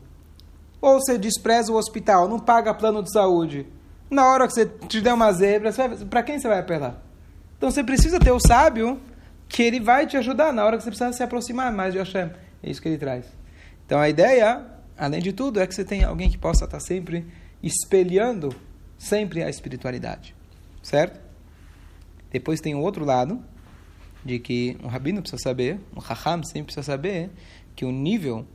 ou 0.82 1.00
você 1.00 1.18
despreza 1.18 1.72
o 1.72 1.76
hospital, 1.76 2.28
não 2.28 2.38
paga 2.38 2.74
plano 2.74 3.02
de 3.02 3.14
saúde, 3.14 3.66
na 4.10 4.28
hora 4.28 4.46
que 4.46 4.54
você 4.54 4.66
te 4.66 5.00
der 5.00 5.14
uma 5.14 5.32
zebra, 5.32 5.72
para 6.10 6.22
quem 6.22 6.38
você 6.38 6.50
vai 6.50 6.60
apelar? 6.60 7.02
Então 7.58 7.72
você 7.72 7.82
precisa 7.82 8.20
ter 8.20 8.32
o 8.32 8.42
sábio 8.42 9.00
que 9.48 9.64
ele 9.64 9.80
vai 9.80 10.06
te 10.06 10.18
ajudar 10.18 10.52
na 10.52 10.66
hora 10.66 10.76
que 10.76 10.84
você 10.84 10.90
precisa 10.90 11.14
se 11.14 11.24
aproximar 11.24 11.72
mais 11.72 11.94
de 11.94 12.00
Hashem. 12.00 12.30
É 12.62 12.70
isso 12.70 12.82
que 12.82 12.90
ele 12.90 12.98
traz. 12.98 13.26
Então 13.86 14.02
a 14.02 14.10
ideia, 14.10 14.66
além 14.98 15.22
de 15.22 15.32
tudo, 15.32 15.62
é 15.62 15.66
que 15.66 15.74
você 15.74 15.86
tenha 15.86 16.10
alguém 16.10 16.30
que 16.30 16.38
possa 16.38 16.66
estar 16.66 16.82
sempre 16.82 17.26
espelhando 17.62 18.54
sempre 18.98 19.42
a 19.42 19.50
espiritualidade. 19.50 20.36
Certo? 20.82 21.24
Depois 22.34 22.60
tem 22.60 22.74
o 22.74 22.80
outro 22.80 23.06
lado, 23.06 23.40
de 24.26 24.40
que 24.40 24.76
um 24.84 24.88
rabino 24.88 25.22
precisa 25.22 25.42
saber, 25.42 25.80
um 25.96 26.00
raham 26.00 26.44
sempre 26.44 26.64
precisa 26.64 26.84
saber, 26.84 27.30
que 27.76 27.86
o 27.86 27.92
nível, 27.92 28.46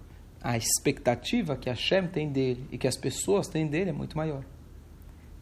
a 0.43 0.57
expectativa 0.57 1.57
que 1.57 1.69
Hashem 1.71 2.09
tem 2.09 2.29
dele 2.29 2.67
e 2.73 2.77
que 2.77 2.89
as 2.89 2.97
pessoas 2.97 3.47
têm 3.47 3.69
dele 3.69 3.91
é 3.91 3.93
muito 3.93 4.17
maior. 4.17 4.45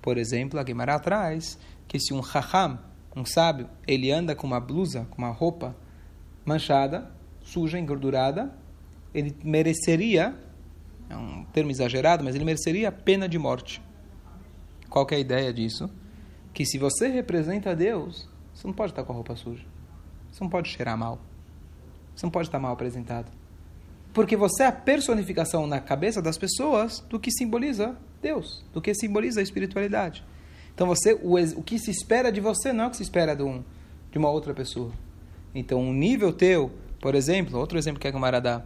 Por 0.02 0.18
exemplo, 0.18 0.60
a 0.60 0.64
Gemara 0.64 0.98
traz 0.98 1.58
que 1.88 1.98
se 1.98 2.12
um 2.12 2.20
raham, 2.20 2.78
um 3.16 3.24
sábio, 3.24 3.70
ele 3.88 4.12
anda 4.12 4.34
com 4.34 4.46
uma 4.46 4.60
blusa, 4.60 5.06
com 5.10 5.18
uma 5.18 5.30
roupa 5.30 5.74
manchada, 6.44 7.10
suja, 7.42 7.78
engordurada, 7.78 8.54
ele 9.14 9.34
mereceria, 9.42 10.36
é 11.08 11.16
um 11.16 11.44
termo 11.46 11.70
exagerado, 11.70 12.22
mas 12.22 12.34
ele 12.34 12.44
mereceria 12.44 12.90
a 12.90 12.92
pena 12.92 13.26
de 13.26 13.38
morte. 13.38 13.80
Qual 14.90 15.06
é 15.10 15.14
a 15.14 15.18
ideia 15.18 15.52
disso? 15.54 15.90
Que 16.56 16.64
se 16.64 16.78
você 16.78 17.08
representa 17.08 17.76
Deus, 17.76 18.26
você 18.54 18.66
não 18.66 18.72
pode 18.72 18.92
estar 18.92 19.04
com 19.04 19.12
a 19.12 19.14
roupa 19.14 19.36
suja. 19.36 19.62
Você 20.32 20.42
não 20.42 20.48
pode 20.48 20.70
cheirar 20.70 20.96
mal. 20.96 21.18
Você 22.14 22.24
não 22.24 22.30
pode 22.30 22.48
estar 22.48 22.58
mal 22.58 22.72
apresentado. 22.72 23.30
Porque 24.14 24.38
você 24.38 24.62
é 24.62 24.66
a 24.68 24.72
personificação 24.72 25.66
na 25.66 25.80
cabeça 25.80 26.22
das 26.22 26.38
pessoas 26.38 27.00
do 27.10 27.20
que 27.20 27.30
simboliza 27.30 27.94
Deus, 28.22 28.64
do 28.72 28.80
que 28.80 28.94
simboliza 28.94 29.40
a 29.40 29.42
espiritualidade. 29.42 30.24
Então 30.74 30.86
você, 30.86 31.12
o, 31.12 31.34
o 31.58 31.62
que 31.62 31.78
se 31.78 31.90
espera 31.90 32.32
de 32.32 32.40
você 32.40 32.72
não 32.72 32.84
é 32.84 32.86
o 32.86 32.90
que 32.90 32.96
se 32.96 33.02
espera 33.02 33.36
de, 33.36 33.42
um, 33.42 33.62
de 34.10 34.16
uma 34.16 34.30
outra 34.30 34.54
pessoa. 34.54 34.92
Então 35.54 35.78
um 35.78 35.92
nível 35.92 36.32
teu, 36.32 36.72
por 37.02 37.14
exemplo, 37.14 37.58
outro 37.58 37.76
exemplo 37.76 38.00
que 38.00 38.08
a 38.08 38.10
Gamara 38.10 38.40
dá, 38.40 38.62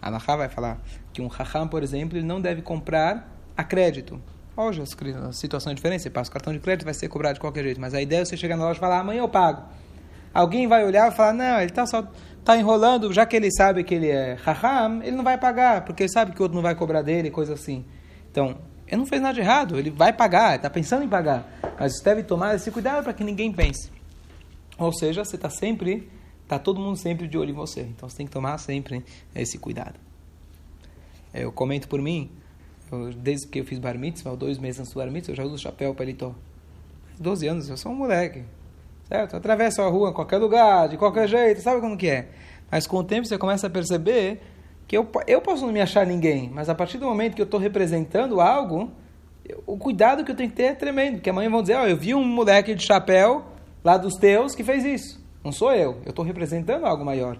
vai 0.00 0.48
falar 0.48 0.82
que 1.12 1.20
um 1.20 1.26
Raham, 1.26 1.68
por 1.68 1.82
exemplo, 1.82 2.16
ele 2.16 2.26
não 2.26 2.40
deve 2.40 2.62
comprar 2.62 3.38
a 3.54 3.62
crédito. 3.62 4.18
Hoje 4.56 4.82
a 4.82 5.32
situação 5.32 5.72
é 5.72 5.74
diferente, 5.74 6.02
você 6.02 6.10
passa 6.10 6.30
o 6.30 6.32
cartão 6.32 6.52
de 6.52 6.60
crédito, 6.60 6.84
vai 6.84 6.94
ser 6.94 7.08
cobrado 7.08 7.34
de 7.34 7.40
qualquer 7.40 7.64
jeito. 7.64 7.80
Mas 7.80 7.92
a 7.92 8.00
ideia 8.00 8.20
é 8.20 8.24
você 8.24 8.36
chegar 8.36 8.56
na 8.56 8.64
loja 8.64 8.76
e 8.76 8.80
falar, 8.80 9.00
amanhã 9.00 9.20
eu 9.20 9.28
pago. 9.28 9.64
Alguém 10.32 10.68
vai 10.68 10.84
olhar 10.84 11.10
e 11.10 11.14
falar, 11.14 11.32
não, 11.32 11.58
ele 11.58 11.70
está 11.70 11.86
só 11.86 12.06
está 12.44 12.58
enrolando, 12.58 13.10
já 13.10 13.24
que 13.24 13.34
ele 13.34 13.50
sabe 13.50 13.82
que 13.82 13.94
ele 13.94 14.08
é 14.08 14.34
raham, 14.34 15.02
ele 15.02 15.16
não 15.16 15.24
vai 15.24 15.38
pagar, 15.38 15.82
porque 15.84 16.02
ele 16.02 16.12
sabe 16.12 16.32
que 16.32 16.40
o 16.40 16.42
outro 16.42 16.54
não 16.54 16.62
vai 16.62 16.74
cobrar 16.74 17.00
dele, 17.00 17.30
coisa 17.30 17.54
assim. 17.54 17.84
Então, 18.30 18.58
ele 18.86 18.98
não 18.98 19.06
fez 19.06 19.20
nada 19.22 19.32
de 19.32 19.40
errado, 19.40 19.78
ele 19.78 19.90
vai 19.90 20.12
pagar, 20.12 20.56
está 20.56 20.68
pensando 20.68 21.02
em 21.02 21.08
pagar. 21.08 21.48
Mas 21.80 21.96
você 21.96 22.04
deve 22.04 22.22
tomar 22.22 22.54
esse 22.54 22.70
cuidado 22.70 23.02
para 23.02 23.14
que 23.14 23.24
ninguém 23.24 23.50
pense. 23.50 23.90
Ou 24.76 24.92
seja, 24.92 25.24
você 25.24 25.36
está 25.36 25.48
sempre, 25.48 26.10
está 26.42 26.58
todo 26.58 26.78
mundo 26.78 26.96
sempre 26.98 27.26
de 27.26 27.38
olho 27.38 27.50
em 27.50 27.54
você. 27.54 27.80
Então 27.80 28.08
você 28.08 28.18
tem 28.18 28.26
que 28.26 28.32
tomar 28.32 28.58
sempre 28.58 29.02
esse 29.34 29.58
cuidado. 29.58 29.98
Eu 31.32 31.50
comento 31.50 31.88
por 31.88 32.00
mim, 32.02 32.30
desde 33.16 33.46
que 33.46 33.60
eu 33.60 33.64
fiz 33.64 33.78
bar 33.78 33.98
mitzvah, 33.98 34.34
dois 34.34 34.58
meses 34.58 34.80
antes 34.80 34.92
do 34.92 34.98
bar 34.98 35.10
mitzvah, 35.10 35.32
eu 35.32 35.36
já 35.36 35.44
uso 35.44 35.58
chapéu 35.58 35.94
paletó. 35.94 36.34
12 37.18 37.46
anos, 37.46 37.68
eu 37.68 37.76
sou 37.76 37.92
um 37.92 37.94
moleque. 37.94 38.42
Certo? 39.08 39.36
Atravessa 39.36 39.82
a 39.82 39.88
rua 39.88 40.10
em 40.10 40.12
qualquer 40.12 40.38
lugar, 40.38 40.88
de 40.88 40.96
qualquer 40.96 41.28
jeito, 41.28 41.60
sabe 41.60 41.80
como 41.80 41.96
que 41.96 42.08
é? 42.08 42.28
Mas 42.70 42.86
com 42.86 42.96
o 42.96 43.04
tempo 43.04 43.26
você 43.26 43.38
começa 43.38 43.66
a 43.66 43.70
perceber 43.70 44.40
que 44.86 44.96
eu, 44.96 45.08
eu 45.26 45.40
posso 45.40 45.64
não 45.64 45.72
me 45.72 45.80
achar 45.80 46.06
ninguém, 46.06 46.50
mas 46.52 46.68
a 46.68 46.74
partir 46.74 46.98
do 46.98 47.06
momento 47.06 47.34
que 47.34 47.40
eu 47.40 47.44
estou 47.44 47.60
representando 47.60 48.40
algo, 48.40 48.90
eu, 49.44 49.62
o 49.66 49.76
cuidado 49.76 50.24
que 50.24 50.30
eu 50.30 50.36
tenho 50.36 50.50
que 50.50 50.56
ter 50.56 50.64
é 50.64 50.74
tremendo. 50.74 51.16
Porque 51.16 51.30
amanhã 51.30 51.50
vão 51.50 51.62
dizer, 51.62 51.76
oh, 51.78 51.86
eu 51.86 51.96
vi 51.96 52.14
um 52.14 52.24
moleque 52.24 52.74
de 52.74 52.84
chapéu 52.84 53.44
lá 53.82 53.96
dos 53.96 54.14
teus 54.14 54.54
que 54.54 54.64
fez 54.64 54.84
isso. 54.84 55.22
Não 55.44 55.52
sou 55.52 55.72
eu, 55.72 55.98
eu 56.04 56.10
estou 56.10 56.24
representando 56.24 56.86
algo 56.86 57.04
maior. 57.04 57.38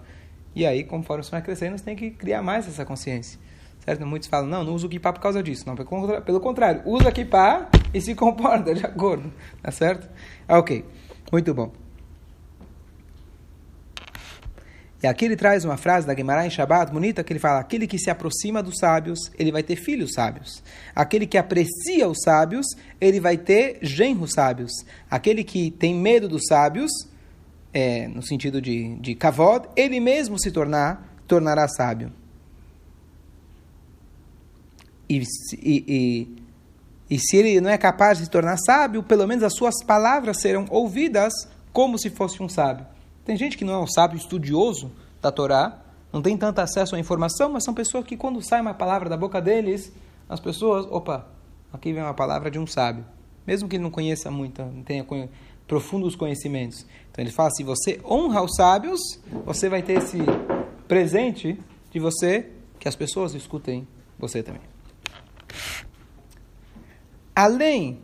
E 0.55 0.65
aí, 0.65 0.83
conforme 0.83 1.23
você 1.23 1.31
vai 1.31 1.41
crescendo, 1.41 1.77
você 1.77 1.83
tem 1.83 1.95
que 1.95 2.11
criar 2.11 2.41
mais 2.41 2.67
essa 2.67 2.85
consciência. 2.85 3.39
Certo? 3.85 4.05
Muitos 4.05 4.27
falam, 4.27 4.49
não, 4.49 4.63
não 4.63 4.73
uso 4.73 4.87
o 4.87 4.89
kippah 4.89 5.13
por 5.13 5.21
causa 5.21 5.43
disso. 5.43 5.63
Não, 5.67 5.75
pelo 5.75 6.39
contrário, 6.39 6.81
usa 6.85 7.11
kippah 7.11 7.69
e 7.93 8.01
se 8.01 8.15
comporta 8.15 8.73
de 8.73 8.83
acordo. 8.83 9.31
Tá 9.61 9.71
certo? 9.71 10.09
Ok. 10.49 10.83
Muito 11.31 11.53
bom. 11.53 11.71
E 15.03 15.07
aqui 15.07 15.25
ele 15.25 15.35
traz 15.35 15.63
uma 15.63 15.77
frase 15.77 16.07
da 16.07 16.15
Gemara 16.15 16.47
em 16.47 16.49
Shabbat 16.49 16.91
bonita 16.91 17.23
que 17.23 17.31
ele 17.31 17.39
fala: 17.39 17.59
aquele 17.59 17.85
que 17.85 17.99
se 17.99 18.09
aproxima 18.09 18.63
dos 18.63 18.79
sábios, 18.79 19.31
ele 19.37 19.51
vai 19.51 19.61
ter 19.61 19.75
filhos 19.75 20.13
sábios. 20.13 20.63
Aquele 20.95 21.27
que 21.27 21.37
aprecia 21.37 22.07
os 22.07 22.17
sábios, 22.23 22.65
ele 22.99 23.19
vai 23.19 23.37
ter 23.37 23.77
genros 23.83 24.31
sábios. 24.31 24.71
Aquele 25.07 25.43
que 25.43 25.69
tem 25.69 25.93
medo 25.93 26.27
dos 26.27 26.47
sábios, 26.47 26.91
é, 27.71 28.07
no 28.07 28.23
sentido 28.23 28.59
de, 28.59 28.95
de 28.95 29.13
kavod, 29.13 29.67
ele 29.75 29.99
mesmo 29.99 30.39
se 30.39 30.49
tornar, 30.49 31.15
tornará 31.27 31.67
sábio. 31.67 32.11
E, 35.09 35.21
e, 35.61 35.85
e 35.87 36.45
e 37.09 37.19
se 37.19 37.37
ele 37.37 37.61
não 37.61 37.69
é 37.69 37.77
capaz 37.77 38.17
de 38.17 38.25
se 38.25 38.29
tornar 38.31 38.57
sábio, 38.57 39.03
pelo 39.03 39.27
menos 39.27 39.43
as 39.43 39.53
suas 39.55 39.83
palavras 39.83 40.41
serão 40.41 40.65
ouvidas 40.69 41.33
como 41.71 41.99
se 41.99 42.09
fosse 42.09 42.41
um 42.41 42.49
sábio. 42.49 42.85
Tem 43.23 43.37
gente 43.37 43.57
que 43.57 43.65
não 43.65 43.73
é 43.73 43.79
um 43.79 43.87
sábio 43.87 44.17
estudioso 44.17 44.91
da 45.21 45.31
Torá, 45.31 45.81
não 46.11 46.21
tem 46.21 46.35
tanto 46.37 46.59
acesso 46.59 46.95
à 46.95 46.99
informação, 46.99 47.49
mas 47.49 47.63
são 47.63 47.73
pessoas 47.73 48.05
que 48.05 48.17
quando 48.17 48.41
sai 48.41 48.61
uma 48.61 48.73
palavra 48.73 49.09
da 49.09 49.17
boca 49.17 49.39
deles, 49.41 49.91
as 50.27 50.39
pessoas, 50.39 50.85
opa, 50.89 51.27
aqui 51.71 51.93
vem 51.93 52.01
uma 52.01 52.13
palavra 52.13 52.49
de 52.49 52.57
um 52.57 52.65
sábio. 52.65 53.05
Mesmo 53.45 53.69
que 53.69 53.75
ele 53.75 53.83
não 53.83 53.91
conheça 53.91 54.31
muito, 54.31 54.63
não 54.63 54.81
tenha 54.81 55.05
profundos 55.67 56.15
conhecimentos. 56.15 56.85
Então 57.11 57.23
ele 57.23 57.31
fala, 57.31 57.51
se 57.51 57.63
você 57.63 57.99
honra 58.03 58.41
os 58.41 58.55
sábios, 58.55 58.99
você 59.45 59.69
vai 59.69 59.83
ter 59.83 59.99
esse 59.99 60.17
presente 60.87 61.59
de 61.91 61.99
você, 61.99 62.49
que 62.79 62.87
as 62.87 62.95
pessoas 62.95 63.35
escutem 63.35 63.87
você 64.17 64.41
também 64.41 64.74
além, 67.35 67.99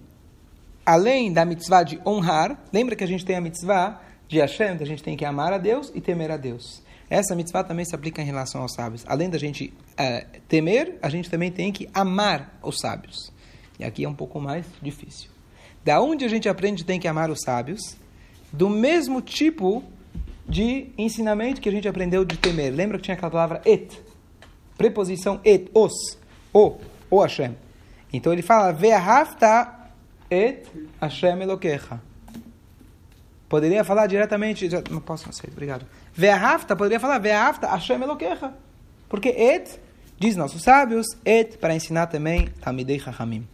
além 0.86 1.32
da 1.32 1.46
mitzvah 1.46 1.84
de 1.84 2.00
honrar, 2.06 2.60
lembra 2.72 2.96
que 2.96 3.04
a 3.04 3.08
gente 3.08 3.26
tem 3.26 3.36
a 3.36 3.42
mitzvah 3.42 4.02
de 4.28 4.40
Hashem, 4.40 4.78
que 4.78 4.84
a 4.84 4.88
gente 4.88 5.02
tem 5.02 5.16
que 5.16 5.26
amar 5.26 5.54
a 5.54 5.58
Deus 5.58 5.92
e 5.96 6.02
temer 6.02 6.32
a 6.32 6.38
Deus. 6.38 6.82
Essa 7.10 7.36
mitzvah 7.36 7.64
também 7.64 7.84
se 7.84 7.94
aplica 7.94 8.22
em 8.22 8.26
relação 8.26 8.62
aos 8.62 8.74
sábios. 8.74 9.04
Além 9.06 9.30
da 9.30 9.38
gente 9.38 9.74
é, 9.98 10.26
temer, 10.48 10.98
a 11.02 11.10
gente 11.10 11.30
também 11.30 11.52
tem 11.52 11.72
que 11.72 11.90
amar 11.94 12.58
os 12.64 12.80
sábios. 12.80 13.32
E 13.78 13.84
aqui 13.84 14.06
é 14.06 14.10
um 14.10 14.14
pouco 14.14 14.40
mais 14.40 14.66
difícil. 14.82 15.30
Da 15.84 16.00
onde 16.00 16.24
a 16.24 16.30
gente 16.30 16.48
aprende 16.48 16.86
tem 16.86 17.00
que 17.00 17.08
amar 17.08 17.30
os 17.30 17.42
sábios? 17.42 17.98
Do 18.54 18.70
mesmo 18.70 19.22
tipo 19.22 19.84
de 20.48 20.88
ensinamento 20.98 21.60
que 21.60 21.68
a 21.68 21.72
gente 21.72 21.88
aprendeu 21.88 22.24
de 22.24 22.38
temer. 22.38 22.74
Lembra 22.74 22.98
que 22.98 23.04
tinha 23.04 23.16
aquela 23.16 23.32
palavra 23.32 23.62
et? 23.66 24.02
Preposição 24.78 25.40
et, 25.44 25.70
os, 25.74 26.18
o, 26.54 26.78
o 27.10 27.22
Hashem. 27.22 27.56
Então 28.12 28.34
ele 28.34 28.42
fala, 28.42 28.72
Ve'ahafta 28.72 29.74
et 30.30 30.68
Hashem 31.00 31.42
Elokecha. 31.42 32.02
Poderia 33.48 33.84
falar 33.84 34.08
diretamente, 34.08 34.70
não 34.90 35.02
posso, 35.02 35.26
não 35.26 35.34
sei, 35.34 35.50
obrigado. 35.52 35.86
Ve'ahafta, 36.14 36.76
poderia 36.76 37.00
falar 37.00 37.20
Ve'ahafta 37.20 37.68
Hashem 37.68 38.02
Elokecha. 38.02 38.54
Porque 39.10 39.30
et, 39.30 39.80
diz 40.18 40.36
nossos 40.36 40.62
sábios, 40.64 41.06
et, 41.26 41.58
para 41.58 41.76
ensinar 41.76 42.08
também 42.08 42.48
Talmidei 42.62 43.00
Chachamim. 43.00 43.48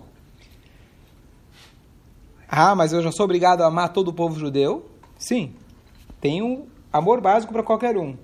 Ah, 2.48 2.76
mas 2.76 2.94
eu 2.94 3.02
já 3.02 3.12
sou 3.12 3.26
obrigado 3.26 3.62
a 3.62 3.68
amar 3.68 3.90
todo 3.90 4.10
o 4.10 4.14
povo 4.14 4.40
judeu? 4.40 4.90
Sim. 5.18 5.54
Tem 6.22 6.42
um 6.42 6.68
amor 6.94 7.20
básico 7.20 7.52
para 7.52 7.64
qualquer 7.64 7.98
um. 7.98 8.16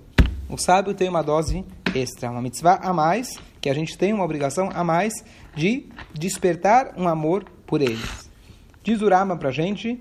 O 0.48 0.56
sábio 0.56 0.94
tem 0.94 1.08
uma 1.08 1.22
dose 1.22 1.64
extra, 1.94 2.30
uma 2.30 2.40
mitzvah 2.40 2.80
a 2.82 2.92
mais, 2.92 3.28
que 3.64 3.70
a 3.70 3.74
gente 3.74 3.96
tem 3.96 4.12
uma 4.12 4.22
obrigação 4.22 4.68
a 4.74 4.84
mais 4.84 5.24
de 5.56 5.88
despertar 6.12 6.92
um 6.98 7.08
amor 7.08 7.46
por 7.64 7.80
eles. 7.80 8.30
Diz 8.82 9.00
o 9.00 9.08
Rama 9.08 9.38
pra 9.38 9.50
gente, 9.50 9.98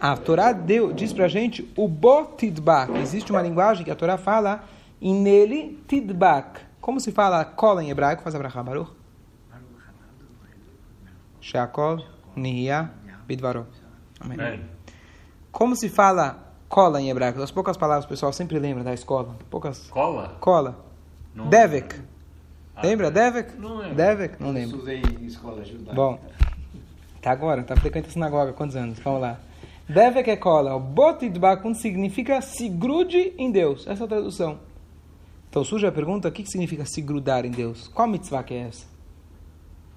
a 0.00 0.16
Torá 0.16 0.50
deu, 0.50 0.92
diz 0.92 1.12
pra 1.12 1.28
gente 1.28 1.72
o 1.76 1.86
botidbak. 1.86 2.92
Existe 2.98 3.30
uma 3.30 3.40
linguagem 3.42 3.84
que 3.84 3.92
a 3.92 3.94
Torá 3.94 4.18
fala 4.18 4.64
e 5.00 5.12
nele 5.12 5.80
tidbak. 5.86 6.62
Como 6.80 6.98
se 6.98 7.12
fala 7.12 7.44
cola 7.44 7.84
em 7.84 7.90
hebraico? 7.90 8.24
Faz 8.24 8.34
a 8.34 8.38
brachá, 8.40 8.60
Baruch. 8.60 8.90
Sheakol, 11.40 12.04
Nihia, 12.34 12.90
Bidvarot. 13.24 13.68
Amém. 14.18 14.64
Como 15.52 15.76
se 15.76 15.88
fala 15.88 16.54
cola 16.68 17.00
em 17.00 17.08
hebraico? 17.08 17.40
As 17.40 17.52
poucas 17.52 17.76
palavras 17.76 18.04
o 18.04 18.08
pessoal 18.08 18.32
sempre 18.32 18.58
lembra 18.58 18.82
da 18.82 18.92
escola. 18.92 19.36
Poucas. 19.48 19.86
Cola? 19.90 20.36
Cola. 20.40 20.84
Não. 21.32 21.48
Devek. 21.48 22.09
Ah, 22.82 22.86
Lembra? 22.86 23.10
Devek? 23.10 23.60
Não 23.60 23.76
lembro. 23.76 23.94
Devek? 23.94 24.42
Não 24.42 24.50
lembro. 24.52 24.76
Estudei 24.78 25.02
em 25.20 25.26
escola 25.26 25.62
judaica. 25.62 25.92
Bom, 25.92 26.18
tá 27.20 27.30
agora, 27.30 27.62
tá 27.62 27.76
frequentando 27.76 28.08
a 28.08 28.12
sinagoga, 28.12 28.52
quantos 28.54 28.74
anos? 28.74 28.98
Vamos 29.00 29.20
lá. 29.20 29.38
Devek 29.86 30.30
é 30.30 30.36
cola. 30.36 30.74
O 30.74 30.80
botidbakun 30.80 31.74
significa 31.74 32.40
se 32.40 32.68
grude 32.68 33.34
em 33.36 33.50
Deus. 33.50 33.86
Essa 33.86 34.04
é 34.04 34.06
a 34.06 34.08
tradução. 34.08 34.58
Então 35.50 35.62
surge 35.62 35.86
a 35.86 35.92
pergunta, 35.92 36.28
o 36.28 36.32
que 36.32 36.42
que 36.42 36.50
significa 36.50 36.86
se 36.86 37.02
grudar 37.02 37.44
em 37.44 37.50
Deus? 37.50 37.88
Qual 37.88 38.08
mitzvah 38.08 38.42
que 38.42 38.54
é 38.54 38.68
essa? 38.68 38.86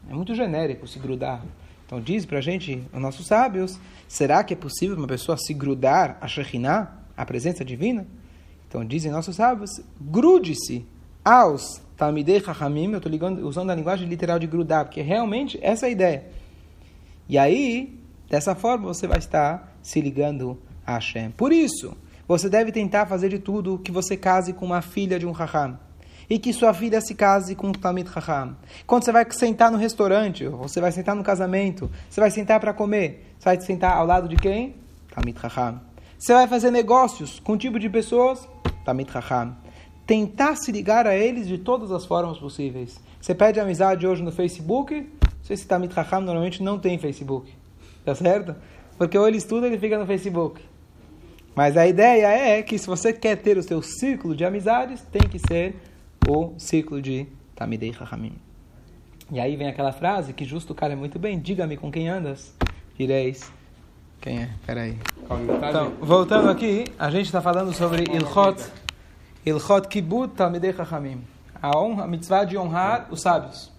É 0.09 0.13
muito 0.13 0.35
genérico 0.35 0.85
se 0.87 0.99
grudar. 0.99 1.41
Então 1.85 2.01
diz 2.01 2.25
pra 2.25 2.41
gente, 2.41 2.83
os 2.91 2.99
nossos 2.99 3.27
sábios, 3.27 3.79
será 4.07 4.43
que 4.43 4.55
é 4.55 4.57
possível 4.57 4.97
uma 4.97 5.07
pessoa 5.07 5.37
se 5.37 5.53
grudar 5.53 6.17
a 6.19 6.27
Shekhinah, 6.27 6.91
a 7.15 7.25
presença 7.25 7.63
divina? 7.63 8.07
Então 8.67 8.83
dizem 8.83 9.11
nossos 9.11 9.35
sábios, 9.35 9.69
grude-se 10.01 10.83
aos 11.23 11.82
Talmidei 11.95 12.39
Chachamim, 12.39 12.91
eu 12.91 12.97
estou 12.97 13.47
usando 13.47 13.69
a 13.69 13.75
linguagem 13.75 14.07
literal 14.07 14.39
de 14.39 14.47
grudar, 14.47 14.85
porque 14.85 15.01
realmente 15.01 15.59
essa 15.61 15.85
é 15.85 15.89
a 15.89 15.91
ideia. 15.91 16.23
E 17.29 17.37
aí, 17.37 17.99
dessa 18.29 18.55
forma, 18.55 18.87
você 18.87 19.07
vai 19.07 19.19
estar 19.19 19.75
se 19.81 20.01
ligando 20.01 20.57
a 20.85 20.93
Hashem. 20.93 21.31
Por 21.31 21.51
isso, 21.51 21.95
você 22.27 22.49
deve 22.49 22.71
tentar 22.71 23.05
fazer 23.05 23.29
de 23.29 23.39
tudo 23.39 23.77
que 23.77 23.91
você 23.91 24.17
case 24.17 24.53
com 24.53 24.65
uma 24.65 24.81
filha 24.81 25.19
de 25.19 25.25
um 25.25 25.35
Chacham. 25.35 25.77
E 26.29 26.39
que 26.39 26.53
sua 26.53 26.73
filha 26.73 27.01
se 27.01 27.13
case 27.13 27.53
com 27.53 27.67
um 27.67 27.71
Talmid 27.73 28.09
Chacham. 28.09 28.55
Quando 28.87 29.03
você 29.03 29.11
vai 29.11 29.29
sentar 29.29 29.71
no 29.71 29.77
restaurante, 29.77 30.47
você 30.47 30.79
vai 30.79 30.91
sentar 30.91 31.15
no 31.15 31.23
casamento, 31.23 31.91
você 32.09 32.21
vai 32.21 32.31
sentar 32.31 32.59
para 32.59 32.73
comer, 32.73 33.35
você 33.37 33.45
vai 33.45 33.61
sentar 33.61 33.97
ao 33.97 34.05
lado 34.05 34.27
de 34.27 34.37
quem? 34.37 34.75
Talmid 35.13 35.39
Chacham. 35.39 35.81
Você 36.17 36.33
vai 36.33 36.47
fazer 36.47 36.71
negócios 36.71 37.39
com 37.39 37.57
tipo 37.57 37.77
de 37.77 37.89
pessoas? 37.89 38.47
Talmid 38.85 39.11
Chacham. 39.11 39.62
Tentar 40.05 40.55
se 40.55 40.71
ligar 40.71 41.07
a 41.07 41.15
eles 41.15 41.47
de 41.47 41.57
todas 41.57 41.91
as 41.91 42.05
formas 42.05 42.37
possíveis. 42.37 42.99
Você 43.21 43.33
pede 43.33 43.59
amizade 43.59 44.05
hoje 44.05 44.21
no 44.21 44.31
Facebook, 44.31 44.95
não 44.95 45.43
sei 45.43 45.55
se 45.55 45.65
Talmid 45.65 45.93
Chacham 45.93 46.21
normalmente 46.21 46.61
não 46.61 46.77
tem 46.77 46.97
Facebook. 46.97 47.53
Tá 48.03 48.13
certo? 48.13 48.55
Porque 48.97 49.17
ou 49.17 49.27
ele 49.27 49.37
estuda, 49.37 49.67
ele 49.67 49.77
fica 49.77 49.97
no 49.97 50.05
Facebook. 50.05 50.61
Mas 51.55 51.77
a 51.77 51.87
ideia 51.87 52.27
é 52.27 52.61
que 52.61 52.77
se 52.77 52.87
você 52.87 53.13
quer 53.13 53.37
ter 53.37 53.57
o 53.57 53.63
seu 53.63 53.81
círculo 53.81 54.35
de 54.35 54.43
amizades, 54.43 55.01
tem 55.11 55.21
que 55.21 55.39
ser 55.39 55.75
o 56.27 56.53
círculo 56.57 57.01
de 57.01 57.27
Tamidei 57.55 57.93
Chachamim. 57.93 58.33
E 59.31 59.39
aí 59.39 59.55
vem 59.55 59.67
aquela 59.67 59.91
frase 59.91 60.33
que 60.33 60.45
justo 60.45 60.75
cara 60.75 60.93
é 60.93 60.95
muito 60.95 61.17
bem, 61.17 61.39
diga-me 61.39 61.77
com 61.77 61.91
quem 61.91 62.09
andas, 62.09 62.53
direis. 62.97 63.51
Quem 64.19 64.43
é? 64.43 64.49
Peraí. 64.65 64.97
Então, 65.67 65.93
voltando 65.99 66.49
aqui, 66.49 66.85
a 66.97 67.09
gente 67.09 67.25
está 67.25 67.41
falando 67.41 67.73
sobre 67.73 68.03
Ilchot, 68.13 68.63
Ilchot 69.45 69.87
Kibut 69.87 70.35
Talmidei 70.35 70.73
Chachamim. 70.73 71.21
A 71.61 71.77
honra, 71.77 72.03
a 72.03 72.07
mitzvah 72.07 72.43
de 72.43 72.57
honrar 72.57 73.07
os 73.09 73.21
sábios. 73.21 73.71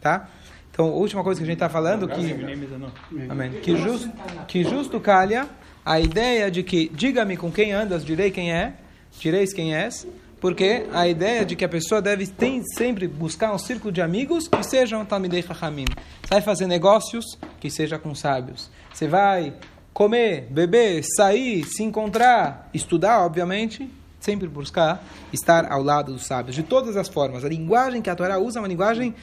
Tá? 0.00 0.28
Então, 0.70 0.86
a 0.86 0.90
última 0.90 1.22
coisa 1.22 1.40
que 1.40 1.44
a 1.44 1.46
gente 1.46 1.56
está 1.56 1.68
falando, 1.68 2.08
que, 2.08 3.28
Amém. 3.28 3.50
que, 3.60 3.76
justo, 3.76 4.10
que 4.46 4.64
justo 4.64 4.98
calha 5.00 5.48
a 5.84 6.00
ideia 6.00 6.50
de 6.50 6.62
que 6.62 6.88
diga-me 6.88 7.36
com 7.36 7.50
quem 7.50 7.72
andas, 7.72 8.04
direi 8.04 8.30
quem 8.30 8.52
é, 8.52 8.74
direis 9.18 9.52
quem 9.52 9.74
és, 9.74 10.06
porque 10.40 10.86
a 10.92 11.06
ideia 11.06 11.44
de 11.44 11.54
que 11.54 11.64
a 11.64 11.68
pessoa 11.68 12.00
deve 12.00 12.26
tem, 12.26 12.62
sempre 12.64 13.06
buscar 13.06 13.52
um 13.52 13.58
círculo 13.58 13.92
de 13.92 14.00
amigos 14.00 14.48
que 14.48 14.62
sejam 14.62 15.04
Talmidei 15.04 15.42
Chachamim. 15.42 15.84
Você 16.22 16.30
vai 16.30 16.40
fazer 16.40 16.66
negócios, 16.66 17.38
que 17.60 17.70
seja 17.70 17.98
com 17.98 18.14
sábios. 18.14 18.70
Você 18.92 19.06
vai 19.06 19.52
comer, 19.92 20.46
beber, 20.50 21.02
sair, 21.16 21.64
se 21.64 21.82
encontrar, 21.82 22.70
estudar, 22.72 23.20
obviamente, 23.20 23.90
sempre 24.20 24.46
buscar 24.46 25.02
estar 25.32 25.70
ao 25.70 25.82
lado 25.82 26.12
dos 26.12 26.26
sábios, 26.26 26.54
de 26.54 26.62
todas 26.62 26.96
as 26.96 27.08
formas. 27.08 27.44
A 27.44 27.48
linguagem 27.48 28.02
que 28.02 28.10
a 28.10 28.14
Torá 28.14 28.38
usa 28.38 28.58
é 28.58 28.62
uma 28.62 28.68
linguagem, 28.68 29.14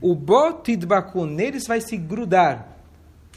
o 0.00 0.14
botidbakun, 0.14 1.26
neles 1.26 1.66
vai 1.66 1.80
se 1.80 1.96
grudar, 1.96 2.78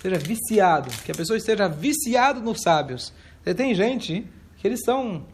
seja 0.02 0.18
viciado, 0.18 0.90
que 1.04 1.12
a 1.12 1.16
pessoa 1.16 1.38
esteja 1.38 1.68
viciado 1.68 2.42
nos 2.42 2.62
sábios. 2.62 3.14
Você 3.44 3.54
tem 3.54 3.76
gente 3.76 4.26
que 4.58 4.68
eles 4.68 4.82
são 4.84 5.26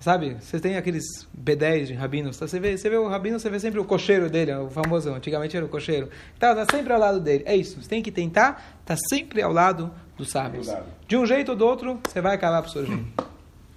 Sabe, 0.00 0.36
você 0.40 0.60
tem 0.60 0.76
aqueles 0.76 1.04
B10 1.36 1.86
de 1.86 1.94
rabinos, 1.94 2.38
tá? 2.38 2.46
você, 2.46 2.60
vê, 2.60 2.76
você 2.76 2.88
vê 2.88 2.96
o 2.96 3.08
rabino, 3.08 3.38
você 3.38 3.50
vê 3.50 3.58
sempre 3.58 3.80
o 3.80 3.84
cocheiro 3.84 4.30
dele, 4.30 4.54
o 4.54 4.70
famoso, 4.70 5.12
antigamente 5.12 5.56
era 5.56 5.66
o 5.66 5.68
cocheiro. 5.68 6.08
Tá, 6.38 6.54
tá 6.54 6.64
sempre 6.70 6.92
ao 6.92 7.00
lado 7.00 7.18
dele. 7.18 7.42
É 7.44 7.56
isso, 7.56 7.82
você 7.82 7.88
tem 7.88 8.00
que 8.00 8.12
tentar 8.12 8.78
estar 8.80 8.94
tá 8.94 8.96
sempre 9.08 9.42
ao 9.42 9.52
lado 9.52 9.90
dos 10.16 10.30
sábios. 10.30 10.68
De 11.08 11.16
um 11.16 11.26
jeito 11.26 11.50
ou 11.50 11.56
do 11.56 11.66
outro, 11.66 11.98
você 12.06 12.20
vai 12.20 12.36
acabar 12.36 12.58
absorvendo. 12.58 13.08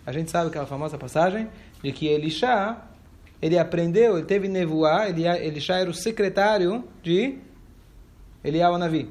A 0.06 0.12
gente 0.12 0.32
sabe 0.32 0.50
aquela 0.50 0.66
famosa 0.66 0.98
passagem 0.98 1.48
de 1.84 1.92
que 1.92 2.08
Elisha, 2.08 2.78
ele 3.42 3.58
aprendeu, 3.58 4.18
ele 4.18 4.26
teve 4.26 4.48
nevoar, 4.48 5.10
ele, 5.10 5.28
Elisha 5.28 5.76
era 5.76 5.90
o 5.90 5.94
secretário 5.94 6.84
de 7.04 7.38
Eliyahu 8.44 8.78
Navi. 8.78 9.10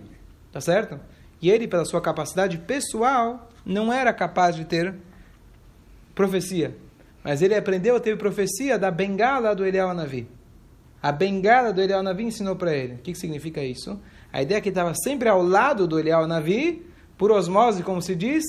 Tá 0.53 0.61
certo? 0.61 0.99
E 1.41 1.51
ele, 1.51 1.69
pela 1.69 1.85
sua 1.85 2.01
capacidade 2.01 2.59
pessoal, 2.59 3.49
não 3.65 3.93
era 3.93 4.13
capaz 4.13 4.57
de 4.57 4.65
ter 4.65 4.95
profecia. 6.15 6.77
Mas 7.23 7.43
ele 7.43 7.55
aprendeu, 7.55 8.01
teve 8.01 8.17
profecia 8.17 8.79
da 8.79 8.91
bengala 8.91 9.55
do 9.55 9.65
Eliel 9.65 9.93
Navi. 9.95 10.27
A 11.03 11.13
bengala 11.13 11.73
do 11.73 11.81
Eliel 11.81 12.03
Navi 12.03 12.25
ensinou 12.25 12.57
para 12.57 12.75
ele. 12.75 12.95
O 12.95 12.99
que, 12.99 13.13
que 13.13 13.19
significa 13.19 13.63
isso? 13.63 13.99
A 14.33 14.43
ideia 14.43 14.59
é 14.59 14.61
que 14.61 14.69
estava 14.69 14.93
sempre 14.95 15.29
ao 15.29 15.43
lado 15.43 15.87
do 15.87 15.99
Eliel 15.99 16.27
Navi, 16.27 16.87
por 17.17 17.31
osmose, 17.31 17.83
como 17.83 18.03
se 18.03 18.15
diz, 18.15 18.45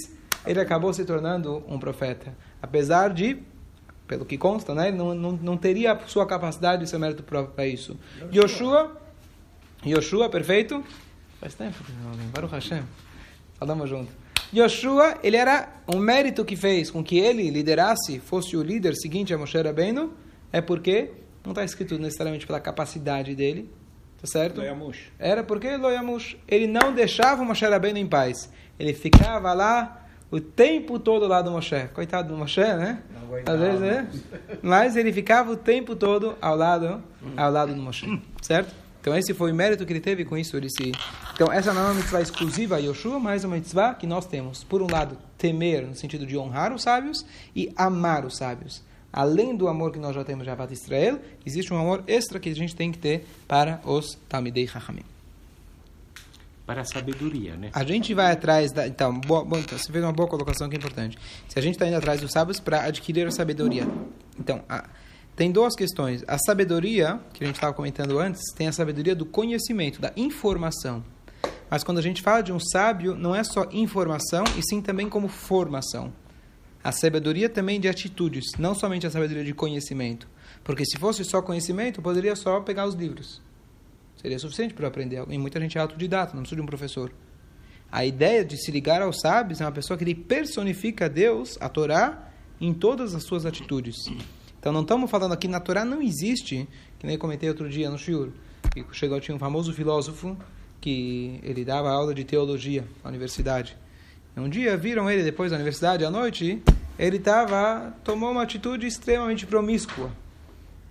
ele 0.46 0.60
acabou 0.60 0.94
se 0.94 1.06
tornando 1.06 1.64
um 1.68 1.80
profeta. 1.80 2.34
Apesar 2.62 3.14
de, 3.14 3.38
pelo 4.08 4.26
que 4.26 4.38
consta, 4.38 4.74
né, 4.74 4.92
não, 4.92 5.14
não, 5.14 5.32
não 5.34 5.58
teria 5.58 5.94
a 5.94 6.08
sua 6.08 6.26
capacidade 6.26 6.84
e 6.84 6.88
seu 6.88 7.00
mérito 7.00 7.24
próprio 7.24 7.54
para 7.54 7.68
isso. 7.68 7.98
Yoshua, 8.34 9.00
Yoshua, 9.86 10.30
perfeito? 10.30 10.84
Faz 11.40 11.56
tempo 11.56 11.84
que 11.84 11.92
não 11.92 12.12
Baruch 12.28 12.54
Hashem. 12.54 12.84
Falamos 13.58 13.90
junto. 13.90 14.12
Yoshua, 14.54 15.18
ele 15.24 15.38
era 15.38 15.70
um 15.88 15.98
mérito 15.98 16.44
que 16.44 16.56
fez 16.56 16.92
com 16.92 17.04
que 17.04 17.18
ele 17.18 17.50
liderasse, 17.50 18.20
fosse 18.20 18.58
o 18.58 18.62
líder 18.62 18.96
seguinte 18.96 19.34
a 19.34 19.38
Moshe 19.38 19.58
Rabbeinu, 19.58 20.14
é 20.52 20.60
porque 20.60 21.12
não 21.44 21.52
está 21.52 21.64
escrito 21.64 21.98
necessariamente 21.98 22.46
pela 22.46 22.60
capacidade 22.60 23.34
dele, 23.34 23.70
tá 24.20 24.28
certo? 24.28 24.58
Loyamush. 24.58 25.12
Era 25.18 25.44
porque 25.44 25.78
Loyamush, 25.78 26.38
ele 26.48 26.68
não 26.68 26.94
deixava 26.94 27.42
o 27.42 27.46
Moshe 27.46 27.66
Rabbeinu 27.66 27.98
em 27.98 28.08
paz. 28.08 28.52
Ele 28.78 28.94
ficava 28.94 29.54
lá 29.54 30.01
o 30.32 30.40
tempo 30.40 30.98
todo 30.98 31.28
lá 31.28 31.42
do 31.42 31.52
Moshe. 31.52 31.88
Coitado 31.94 32.30
do 32.30 32.38
Moshe, 32.38 32.62
né? 32.62 33.04
Às 33.46 33.60
vezes, 33.60 33.80
né? 33.82 34.10
Mas 34.62 34.96
ele 34.96 35.12
ficava 35.12 35.52
o 35.52 35.58
tempo 35.58 35.96
todo 35.96 36.36
ao 36.42 36.56
lado, 36.56 37.04
ao 37.36 37.52
lado 37.52 37.76
do 37.76 37.82
Moshe, 37.82 38.22
certo? 38.42 38.74
Então 39.02 39.18
esse 39.18 39.34
foi 39.34 39.52
o 39.52 39.56
mérito 39.56 39.86
que 39.86 39.92
ele 39.92 40.00
teve 40.00 40.24
com 40.24 40.38
isso. 40.38 40.56
Ele 40.56 40.70
se... 40.70 40.92
Então 41.34 41.52
essa 41.52 41.74
não 41.74 41.82
é 41.82 41.86
uma 41.86 41.94
mitzvah 41.96 42.22
exclusiva 42.22 42.76
a 42.76 42.80
Yoshua, 42.80 43.20
mas 43.20 43.44
uma 43.44 43.56
mitzvah 43.56 43.96
que 43.96 44.08
nós 44.08 44.26
temos. 44.26 44.64
Por 44.64 44.82
um 44.82 44.88
lado, 44.90 45.18
temer 45.38 45.86
no 45.86 45.96
sentido 45.96 46.26
de 46.26 46.38
honrar 46.38 46.72
os 46.72 46.84
sábios 46.84 47.26
e 47.56 47.72
amar 47.76 48.26
os 48.26 48.38
sábios. 48.38 48.84
Além 49.12 49.56
do 49.56 49.68
amor 49.68 49.92
que 49.92 50.00
nós 50.00 50.16
já 50.16 50.24
temos 50.24 50.46
já 50.46 50.56
para 50.56 50.72
Israel, 50.72 51.20
existe 51.46 51.74
um 51.74 51.78
amor 51.78 52.04
extra 52.08 52.40
que 52.40 52.50
a 52.50 52.56
gente 52.56 52.76
tem 52.76 52.92
que 52.92 52.98
ter 52.98 53.26
para 53.48 53.82
os 53.84 54.18
Talmidei 54.30 54.68
Chachamim. 54.68 55.11
Para 56.72 56.84
a 56.84 56.86
sabedoria, 56.86 57.58
né? 57.58 57.70
A 57.74 57.84
gente 57.84 58.14
vai 58.14 58.32
atrás 58.32 58.72
da. 58.72 58.88
Então, 58.88 59.20
boa, 59.20 59.44
bom, 59.44 59.58
então, 59.58 59.78
você 59.78 59.92
fez 59.92 60.02
uma 60.02 60.14
boa 60.14 60.30
colocação 60.30 60.70
que 60.70 60.76
é 60.78 60.80
importante. 60.80 61.18
Se 61.50 61.60
a 61.60 61.62
gente 61.62 61.74
está 61.74 61.86
indo 61.86 61.98
atrás 61.98 62.22
dos 62.22 62.32
sábios 62.32 62.62
para 62.62 62.86
adquirir 62.86 63.28
a 63.28 63.32
sabedoria. 63.32 63.86
Então, 64.40 64.64
a, 64.70 64.90
tem 65.36 65.52
duas 65.52 65.76
questões. 65.76 66.24
A 66.30 66.38
sabedoria, 66.38 67.20
que 67.34 67.44
a 67.44 67.48
gente 67.48 67.58
estava 67.58 67.74
comentando 67.74 68.18
antes, 68.18 68.42
tem 68.56 68.70
a 68.70 68.72
sabedoria 68.72 69.14
do 69.14 69.26
conhecimento, 69.26 70.00
da 70.00 70.14
informação. 70.16 71.04
Mas 71.70 71.84
quando 71.84 71.98
a 71.98 72.02
gente 72.02 72.22
fala 72.22 72.42
de 72.42 72.54
um 72.54 72.60
sábio, 72.60 73.16
não 73.16 73.36
é 73.36 73.44
só 73.44 73.66
informação, 73.74 74.46
e 74.58 74.62
sim 74.64 74.82
também 74.82 75.10
como 75.10 75.28
formação. 75.28 76.14
A 76.82 76.94
sabedoria 76.94 77.50
também 77.50 77.82
de 77.82 77.90
atitudes, 77.90 78.46
não 78.58 78.74
somente 78.74 79.06
a 79.06 79.12
sabedoria 79.12 79.44
de 79.44 79.54
conhecimento. 79.54 80.26
Porque 80.64 80.86
se 80.86 80.98
fosse 80.98 81.26
só 81.26 81.42
conhecimento, 81.42 82.02
poderia 82.02 82.34
só 82.34 82.62
pegar 82.62 82.86
os 82.86 82.96
livros. 82.96 83.42
Seria 84.18 84.38
suficiente 84.40 84.74
para 84.74 84.88
aprender. 84.88 85.24
E 85.30 85.38
muita 85.38 85.60
gente 85.60 85.78
é 85.78 85.82
autodidata, 85.82 86.34
não 86.34 86.42
precisa 86.42 86.56
de 86.56 86.62
um 86.62 86.66
professor. 86.66 87.12
A 87.92 88.06
ideia 88.06 88.46
de 88.46 88.56
se 88.58 88.72
ligar 88.72 89.02
aos 89.02 89.20
sábios 89.20 89.60
é 89.60 89.66
uma 89.66 89.72
pessoa 89.72 89.98
que 89.98 90.04
ele 90.04 90.16
personifica 90.16 91.10
Deus, 91.10 91.58
a 91.60 91.68
Torá, 91.68 92.32
em 92.60 92.74
todas 92.74 93.14
as 93.14 93.24
suas 93.24 93.46
atitudes. 93.46 93.98
Então 94.60 94.72
não 94.72 94.82
estamos 94.82 95.10
falando 95.10 95.34
aqui, 95.34 95.48
na 95.48 95.60
Torá 95.60 95.84
não 95.84 96.02
existe, 96.02 96.70
que 97.00 97.08
nem 97.08 97.18
comentei 97.18 97.50
outro 97.50 97.68
dia 97.68 97.90
no 97.90 97.98
Shiur, 97.98 98.30
que 98.72 98.86
chegou, 98.94 99.20
tinha 99.20 99.36
um 99.36 99.40
famoso 99.40 99.74
filósofo 99.74 100.38
que 100.80 101.40
ele 101.44 101.66
dava 101.66 101.92
aula 101.92 102.14
de 102.14 102.24
teologia 102.24 102.86
na 103.04 103.10
universidade. 103.10 103.76
Um 104.38 104.48
dia 104.48 104.78
viram 104.78 105.10
ele 105.10 105.24
depois 105.24 105.52
da 105.52 105.58
universidade 105.58 106.06
à 106.06 106.10
noite, 106.10 106.62
ele 106.98 107.20
tava 107.20 107.94
tomou 108.04 108.32
uma 108.32 108.44
atitude 108.44 108.88
extremamente 108.88 109.46
promíscua. 109.46 110.12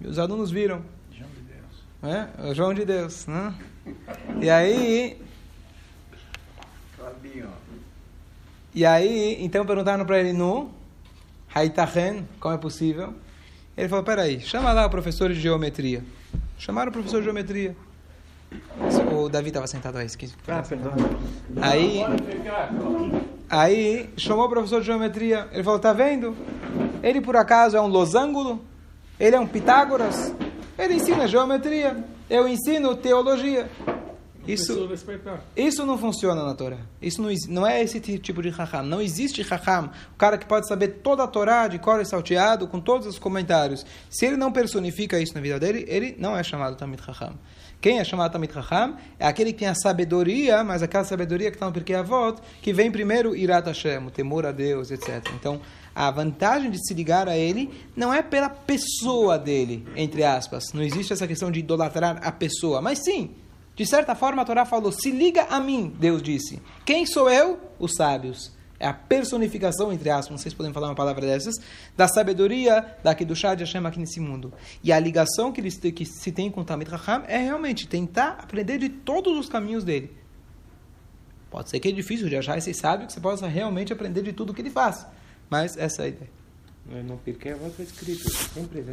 E 0.00 0.06
os 0.06 0.18
alunos 0.18 0.50
viram. 0.50 0.83
João 2.02 2.12
de 2.12 2.14
Deus. 2.14 2.36
É, 2.38 2.50
o 2.50 2.54
João 2.54 2.74
de 2.74 2.84
Deus, 2.84 3.26
né? 3.26 3.54
E 4.40 4.50
aí 4.50 5.18
E 8.72 8.86
aí, 8.86 9.36
então 9.40 9.66
perguntaram 9.66 10.04
para 10.06 10.20
ele 10.20 10.32
no 10.32 10.70
Haitachen, 11.52 12.26
como 12.38 12.54
é 12.54 12.58
possível? 12.58 13.12
Ele 13.76 13.88
falou, 13.88 14.04
peraí, 14.04 14.40
chama 14.40 14.72
lá 14.72 14.86
o 14.86 14.90
professor 14.90 15.32
de 15.32 15.40
geometria. 15.40 16.04
Chamaram 16.56 16.90
o 16.90 16.92
professor 16.92 17.18
de 17.18 17.24
geometria. 17.24 17.76
O 19.12 19.28
Davi 19.28 19.48
estava 19.48 19.66
sentado 19.66 19.98
aí, 19.98 20.06
esqueci. 20.06 20.34
Ah, 20.46 20.62
perdão. 20.62 20.92
Aí, 21.60 22.00
aí 23.48 24.10
chamou 24.16 24.46
o 24.46 24.48
professor 24.48 24.80
de 24.80 24.86
geometria. 24.86 25.48
Ele 25.52 25.64
falou, 25.64 25.80
tá 25.80 25.92
vendo? 25.92 26.36
Ele 27.02 27.20
por 27.20 27.36
acaso 27.36 27.76
é 27.76 27.80
um 27.80 27.88
losango? 27.88 28.60
Ele 29.18 29.34
é 29.34 29.40
um 29.40 29.46
Pitágoras? 29.48 30.32
Ele 30.80 30.94
ensina 30.94 31.28
geometria. 31.28 32.02
Eu 32.30 32.48
ensino 32.48 32.96
teologia. 32.96 33.68
Isso, 34.48 34.88
isso 35.54 35.84
não 35.84 35.98
funciona 35.98 36.42
na 36.42 36.54
Torá. 36.54 36.78
Isso 37.02 37.20
não, 37.20 37.28
não 37.48 37.66
é 37.66 37.82
esse 37.82 38.00
tipo 38.00 38.40
de 38.40 38.48
raham. 38.48 38.82
Não 38.82 39.02
existe 39.02 39.42
raham. 39.42 39.90
O 40.14 40.16
cara 40.16 40.38
que 40.38 40.46
pode 40.46 40.66
saber 40.66 40.88
toda 41.02 41.22
a 41.22 41.26
Torá 41.26 41.68
de 41.68 41.78
cor 41.78 42.00
e 42.00 42.06
salteado, 42.06 42.66
com 42.66 42.80
todos 42.80 43.06
os 43.06 43.18
comentários. 43.18 43.84
Se 44.08 44.24
ele 44.24 44.38
não 44.38 44.50
personifica 44.50 45.20
isso 45.20 45.34
na 45.34 45.42
vida 45.42 45.60
dele, 45.60 45.84
ele 45.86 46.16
não 46.18 46.34
é 46.34 46.42
chamado 46.42 46.76
Tamid 46.76 47.02
Raham. 47.02 47.34
Quem 47.78 47.98
é 47.98 48.04
chamado 48.04 48.32
Tamid 48.32 48.50
Raham 48.50 48.96
é 49.18 49.26
aquele 49.26 49.52
que 49.52 49.58
tem 49.58 49.68
a 49.68 49.74
sabedoria, 49.74 50.64
mas 50.64 50.82
aquela 50.82 51.04
sabedoria 51.04 51.50
que 51.50 51.56
está 51.56 51.66
no 51.66 51.72
Pirkei 51.72 51.96
Avot, 51.96 52.40
que 52.62 52.72
vem 52.72 52.90
primeiro 52.90 53.36
Irat 53.36 53.66
Hashem, 53.66 54.06
o 54.06 54.10
temor 54.10 54.46
a 54.46 54.52
Deus, 54.52 54.90
etc. 54.90 55.22
Então, 55.34 55.60
a 55.94 56.11
vantagem 56.11 56.70
de 56.70 56.79
se 56.87 56.94
ligar 56.94 57.29
a 57.29 57.37
ele 57.37 57.70
não 57.96 58.12
é 58.12 58.22
pela 58.22 58.48
pessoa 58.48 59.38
dele, 59.38 59.87
entre 59.96 60.24
aspas. 60.24 60.72
Não 60.72 60.83
existe 60.83 61.12
essa 61.12 61.26
questão 61.26 61.50
de 61.50 61.61
idolatrar 61.61 62.20
a 62.22 62.33
pessoa, 62.33 62.81
mas 62.81 63.00
sim 63.00 63.35
de 63.81 63.87
certa 63.87 64.14
forma, 64.14 64.42
a 64.42 64.44
Torá 64.44 64.66
falou: 64.66 64.92
se 64.92 65.11
liga 65.11 65.44
a 65.44 65.59
mim, 65.59 65.90
Deus 65.98 66.22
disse. 66.22 66.61
Quem 66.85 67.07
sou 67.07 67.31
eu? 67.31 67.59
Os 67.79 67.94
sábios. 67.94 68.53
É 68.79 68.87
a 68.87 68.92
personificação, 68.92 69.90
entre 69.90 70.11
aspas, 70.11 70.40
se 70.42 70.55
podem 70.55 70.70
falar 70.70 70.88
uma 70.88 70.94
palavra 70.94 71.26
dessas, 71.26 71.55
da 71.96 72.07
sabedoria 72.07 72.96
daqui 73.03 73.24
do 73.24 73.35
chá 73.35 73.55
de 73.55 73.64
Hashem 73.64 73.87
aqui 73.87 73.98
nesse 73.98 74.20
mundo. 74.20 74.53
E 74.85 74.92
a 74.92 74.98
ligação 74.98 75.50
que, 75.50 75.62
eles, 75.62 75.79
que 75.79 76.05
se 76.05 76.31
tem 76.31 76.50
com 76.50 76.61
o 76.61 76.64
Tamid 76.64 76.90
Raham 76.90 77.24
é 77.26 77.38
realmente 77.38 77.88
tentar 77.88 78.38
aprender 78.42 78.76
de 78.76 78.90
todos 78.90 79.35
os 79.38 79.48
caminhos 79.48 79.83
dele. 79.83 80.14
Pode 81.50 81.70
ser 81.70 81.81
que 81.81 81.88
é 81.88 81.92
difícil 81.92 82.29
de 82.29 82.37
achar 82.37 82.59
esse 82.59 82.74
sábio 82.74 83.07
que 83.07 83.14
você 83.14 83.20
possa 83.20 83.46
realmente 83.46 83.94
aprender 83.94 84.22
de 84.22 84.35
tudo 84.35 84.53
que 84.53 84.61
ele 84.61 84.70
faz. 84.70 85.07
Mas 85.50 85.76
essa 85.76 86.02
é 86.02 86.04
a 86.04 86.08
ideia. 86.08 86.40
No 87.04 87.18
Pirkei 87.18 87.52
Avot 87.52 87.68
está 87.68 87.82
escrito, 87.82 88.30
sempre 88.30 88.84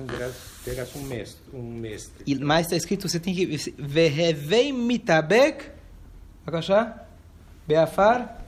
terás 0.65 0.96
um 0.96 1.04
mestre. 1.04 1.41
Um 1.54 1.63
mestre. 1.63 2.24
E 2.26 2.36
mais 2.36 2.65
está 2.65 2.76
escrito, 2.76 3.08
você 3.08 3.20
tem 3.20 3.34
que... 3.34 3.46
Vehevei 3.78 4.74
mitabek... 4.74 5.72
Akashá? 6.46 7.06
Beafar? 7.67 8.41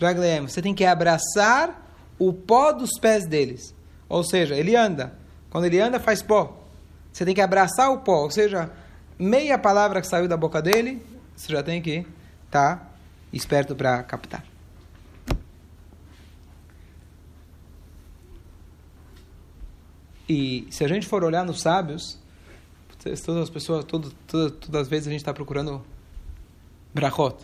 Ragleem. 0.00 0.42
Você 0.42 0.62
tem 0.62 0.74
que 0.74 0.84
abraçar 0.84 1.86
o 2.18 2.32
pó 2.32 2.72
dos 2.72 2.90
pés 3.00 3.26
deles. 3.26 3.74
Ou 4.08 4.22
seja, 4.22 4.54
ele 4.54 4.76
anda. 4.76 5.12
Quando 5.50 5.64
ele 5.64 5.80
anda, 5.80 5.98
faz 5.98 6.22
pó. 6.22 6.64
Você 7.12 7.24
tem 7.24 7.34
que 7.34 7.40
abraçar 7.40 7.90
o 7.90 7.98
pó. 7.98 8.22
Ou 8.22 8.30
seja, 8.30 8.70
meia 9.18 9.58
palavra 9.58 10.00
que 10.00 10.06
saiu 10.06 10.28
da 10.28 10.36
boca 10.36 10.62
dele, 10.62 11.04
você 11.36 11.52
já 11.52 11.62
tem 11.62 11.82
que 11.82 12.06
estar 12.46 12.76
tá 12.76 12.90
esperto 13.32 13.74
para 13.74 14.02
captar. 14.02 14.51
E 20.34 20.66
se 20.70 20.82
a 20.82 20.88
gente 20.88 21.06
for 21.06 21.22
olhar 21.22 21.44
nos 21.44 21.60
sábios, 21.60 22.18
todas 23.22 23.42
as 23.42 23.50
pessoas, 23.50 23.84
todo, 23.84 24.10
todas, 24.26 24.52
todas 24.52 24.80
as 24.80 24.88
vezes 24.88 25.06
a 25.06 25.10
gente 25.10 25.20
está 25.20 25.34
procurando 25.34 25.84
brachot, 26.94 27.36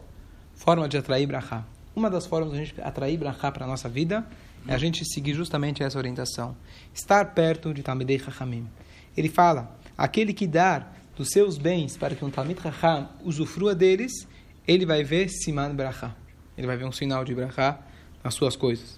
forma 0.55 0.89
de 0.89 0.97
atrair 0.97 1.27
brachá. 1.27 1.67
Uma 1.95 2.09
das 2.09 2.25
formas 2.25 2.51
de 2.53 2.57
a 2.59 2.65
gente 2.65 2.81
atrair 2.81 3.19
brachá 3.19 3.53
para 3.53 3.67
a 3.67 3.69
nossa 3.69 3.91
vida 3.91 4.27
é 4.67 4.75
a 4.75 4.79
gente 4.79 5.05
seguir 5.05 5.35
justamente 5.35 5.83
essa 5.83 5.99
orientação. 5.99 6.57
Estar 6.95 7.35
perto 7.35 7.75
de 7.75 7.83
Talmidei 7.83 8.19
Chachamim. 8.19 8.67
Ele 9.15 9.29
fala, 9.29 9.77
aquele 9.95 10.33
que 10.33 10.47
dar 10.47 10.97
dos 11.15 11.29
seus 11.29 11.59
bens 11.59 11.95
para 11.95 12.15
que 12.15 12.25
um 12.25 12.31
Talmid 12.31 12.59
Chacham 12.59 13.07
usufrua 13.23 13.75
deles, 13.75 14.27
ele 14.67 14.87
vai 14.87 15.05
ver 15.05 15.29
Siman 15.29 15.75
Brachá. 15.75 16.17
Ele 16.57 16.67
vai 16.67 16.79
ver 16.79 16.87
um 16.87 16.93
sinal 16.93 17.23
de 17.23 17.35
Brachá 17.35 17.81
nas 18.25 18.33
suas 18.33 18.57
coisas 18.57 18.98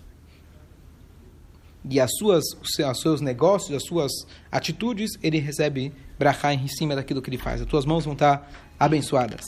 e 1.88 1.98
as 1.98 2.10
suas, 2.16 2.44
os 2.60 3.00
seus 3.00 3.20
negócios, 3.20 3.74
as 3.74 3.84
suas 3.84 4.12
atitudes, 4.50 5.12
ele 5.22 5.38
recebe 5.38 5.92
brachá 6.18 6.52
em 6.52 6.68
cima 6.68 6.94
daquilo 6.94 7.22
que 7.22 7.30
ele 7.30 7.38
faz. 7.38 7.60
As 7.60 7.66
tuas 7.66 7.86
mãos 7.86 8.04
vão 8.04 8.12
estar 8.12 8.50
abençoadas. 8.78 9.44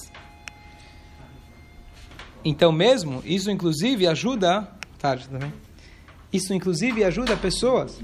Então 2.44 2.72
mesmo, 2.72 3.22
isso 3.24 3.50
inclusive 3.50 4.06
ajuda, 4.06 4.68
tarde 4.98 5.28
também. 5.28 5.52
Isso 6.32 6.54
inclusive 6.54 7.04
ajuda 7.04 7.36
pessoas, 7.36 8.00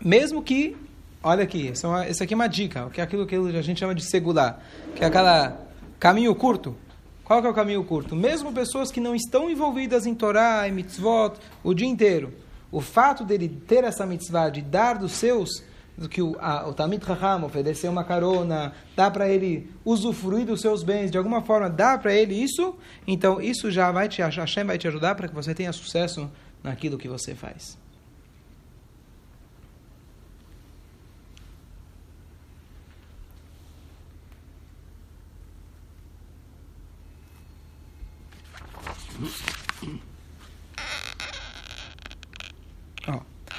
mesmo 0.00 0.42
que, 0.42 0.76
olha 1.22 1.42
aqui, 1.42 1.68
é 1.68 2.08
essa 2.08 2.24
aqui 2.24 2.32
é 2.32 2.36
uma 2.36 2.46
dica, 2.46 2.88
que 2.90 3.00
é 3.00 3.04
aquilo 3.04 3.26
que 3.26 3.34
a 3.34 3.62
gente 3.62 3.80
chama 3.80 3.94
de 3.94 4.08
segular, 4.08 4.64
que 4.94 5.02
é 5.02 5.06
aquela 5.06 5.60
caminho 5.98 6.34
curto. 6.34 6.76
Qual 7.24 7.42
que 7.42 7.46
é 7.46 7.50
o 7.50 7.54
caminho 7.54 7.84
curto? 7.84 8.16
Mesmo 8.16 8.52
pessoas 8.52 8.90
que 8.90 9.00
não 9.00 9.14
estão 9.14 9.50
envolvidas 9.50 10.06
em 10.06 10.14
Torá 10.14 10.66
e 10.66 10.72
mitzvot 10.72 11.34
o 11.62 11.74
dia 11.74 11.86
inteiro, 11.86 12.32
o 12.70 12.80
fato 12.80 13.24
dele 13.24 13.48
ter 13.48 13.84
essa 13.84 14.04
mitzvah 14.04 14.50
de 14.50 14.62
dar 14.62 14.98
dos 14.98 15.12
seus, 15.12 15.62
do 15.96 16.08
que 16.08 16.22
o, 16.22 16.36
a, 16.38 16.68
o 16.68 16.74
Tamid 16.74 17.02
Raham 17.02 17.44
oferecer 17.44 17.88
uma 17.88 18.04
carona, 18.04 18.72
dá 18.94 19.10
para 19.10 19.28
ele 19.28 19.70
usufruir 19.84 20.46
dos 20.46 20.60
seus 20.60 20.82
bens, 20.82 21.10
de 21.10 21.18
alguma 21.18 21.42
forma 21.42 21.68
dá 21.68 21.96
para 21.98 22.14
ele 22.14 22.34
isso, 22.34 22.76
então 23.06 23.40
isso 23.40 23.70
já 23.70 23.90
vai 23.90 24.08
te, 24.08 24.22
Hashem 24.22 24.64
vai 24.64 24.78
te 24.78 24.86
ajudar 24.86 25.14
para 25.14 25.28
que 25.28 25.34
você 25.34 25.54
tenha 25.54 25.72
sucesso 25.72 26.30
naquilo 26.62 26.98
que 26.98 27.08
você 27.08 27.34
faz. 27.34 27.78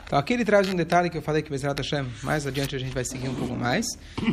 Então 0.10 0.18
aqui 0.18 0.34
ele 0.34 0.44
traz 0.44 0.68
um 0.68 0.74
detalhe 0.74 1.08
que 1.08 1.20
eu 1.20 1.22
falei 1.22 1.44
que 1.44 1.52
Bezerra 1.52 1.76
Hashem, 1.78 2.04
mais 2.24 2.48
adiante 2.48 2.76
a 2.76 2.80
gente 2.80 2.92
vai 2.92 3.06
seguir 3.06 3.30
um 3.30 3.36
pouco 3.36 3.54
mais, 3.54 3.86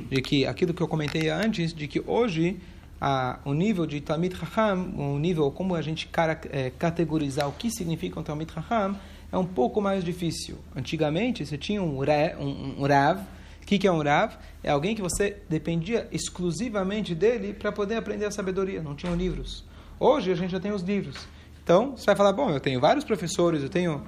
de 0.09 0.23
que 0.23 0.47
aquilo 0.47 0.73
que 0.73 0.83
eu 0.83 0.89
comentei 0.89 1.29
antes, 1.29 1.75
de 1.75 1.87
que 1.87 2.03
hoje 2.07 2.59
a, 2.99 3.41
o 3.45 3.53
nível 3.53 3.85
de 3.85 4.01
Talmid 4.01 4.35
Raham, 4.35 4.95
o 4.97 5.19
nível 5.19 5.51
como 5.51 5.75
a 5.75 5.83
gente 5.83 6.07
cara, 6.07 6.41
é, 6.51 6.71
categorizar 6.71 7.47
o 7.47 7.53
que 7.53 7.71
significa 7.71 8.19
um 8.19 8.23
Talmid 8.23 8.51
Raham, 8.55 8.97
é 9.31 9.37
um 9.37 9.45
pouco 9.45 9.83
mais 9.83 10.03
difícil. 10.03 10.57
Antigamente 10.75 11.45
você 11.45 11.59
tinha 11.59 11.83
um, 11.83 12.01
um, 12.01 12.75
um 12.79 12.87
Rav, 12.87 13.21
o 13.62 13.67
que, 13.67 13.79
que 13.79 13.87
é 13.87 13.93
um 13.93 14.03
Rav? 14.03 14.33
É 14.65 14.71
alguém 14.71 14.95
que 14.95 15.03
você 15.03 15.37
dependia 15.47 16.09
exclusivamente 16.11 17.15
dele 17.15 17.53
para 17.53 17.71
poder 17.71 17.97
aprender 17.97 18.25
a 18.25 18.31
sabedoria, 18.31 18.81
não 18.81 18.95
tinham 18.95 19.15
livros. 19.15 19.62
Hoje 20.01 20.33
a 20.33 20.35
gente 20.35 20.53
já 20.53 20.59
tem 20.59 20.73
os 20.73 20.81
livros. 20.81 21.29
Então, 21.62 21.99
você 21.99 22.07
vai 22.07 22.17
falar, 22.17 22.33
bom, 22.33 22.49
eu 22.49 22.61
tenho 22.61 22.81
vários 22.81 23.05
professores, 23.05 23.62
eu 23.62 23.69
tenho 23.69 24.03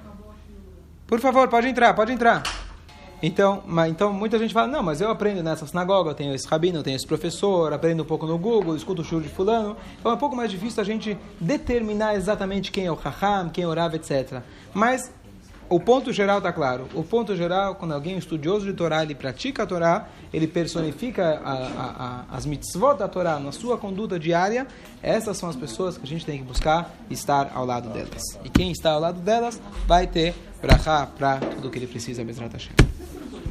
por 1.09 1.19
favor, 1.19 1.47
pode 1.47 1.67
entrar, 1.67 1.91
pode 1.95 2.11
entrar. 2.11 2.43
Então, 3.21 3.63
mas, 3.65 3.91
então 3.91 4.13
muita 4.13 4.37
gente 4.37 4.53
fala, 4.53 4.67
não, 4.67 4.83
mas 4.83 5.01
eu 5.01 5.09
aprendo 5.09 5.41
nessa 5.41 5.65
sinagoga, 5.65 6.11
eu 6.11 6.13
tenho 6.13 6.33
esse 6.35 6.47
rabino, 6.47 6.77
eu 6.77 6.83
tenho 6.83 6.95
esse 6.95 7.05
professor, 7.05 7.73
aprendo 7.73 8.03
um 8.03 8.05
pouco 8.05 8.27
no 8.27 8.37
Google, 8.37 8.75
escuto 8.75 9.01
o 9.01 9.05
show 9.05 9.19
de 9.19 9.27
fulano. 9.27 9.75
Então 9.99 10.11
é 10.11 10.15
um 10.15 10.17
pouco 10.19 10.35
mais 10.35 10.51
difícil 10.51 10.79
a 10.79 10.85
gente 10.85 11.17
determinar 11.39 12.15
exatamente 12.15 12.71
quem 12.71 12.85
é 12.85 12.91
o 12.91 12.95
Raham, 12.95 13.49
quem 13.49 13.63
é 13.63 13.67
o 13.67 13.73
Rav, 13.73 13.95
etc. 13.95 14.41
Mas 14.71 15.11
o 15.69 15.79
ponto 15.79 16.11
geral 16.11 16.39
está 16.39 16.51
claro. 16.51 16.87
O 16.93 17.03
ponto 17.03 17.35
geral, 17.35 17.75
quando 17.75 17.93
alguém 17.93 18.15
é 18.15 18.17
estudioso 18.17 18.65
de 18.65 18.73
Torá, 18.73 19.03
ele 19.03 19.13
pratica 19.13 19.63
a 19.63 19.65
Torá, 19.65 20.09
ele 20.33 20.47
personifica 20.47 21.39
a, 21.43 21.53
a, 21.53 22.25
a, 22.31 22.37
as 22.37 22.45
mitzvot 22.45 22.97
da 22.97 23.07
Torá 23.07 23.39
na 23.39 23.51
sua 23.51 23.77
conduta 23.77 24.19
diária, 24.19 24.67
essas 25.01 25.37
são 25.37 25.47
as 25.47 25.55
pessoas 25.55 25.97
que 25.97 26.03
a 26.03 26.07
gente 26.07 26.25
tem 26.25 26.39
que 26.39 26.43
buscar 26.43 26.93
estar 27.09 27.51
ao 27.53 27.65
lado 27.65 27.89
delas. 27.89 28.23
E 28.43 28.49
quem 28.49 28.71
está 28.71 28.91
ao 28.91 28.99
lado 28.99 29.21
delas 29.21 29.61
vai 29.85 30.07
ter 30.07 30.33
brachá 30.61 31.05
para 31.05 31.37
tudo 31.37 31.67
o 31.67 31.71
que 31.71 31.77
ele 31.77 31.87
precisa, 31.87 32.23
Bezrat 32.23 32.51
Hashem. 32.51 32.73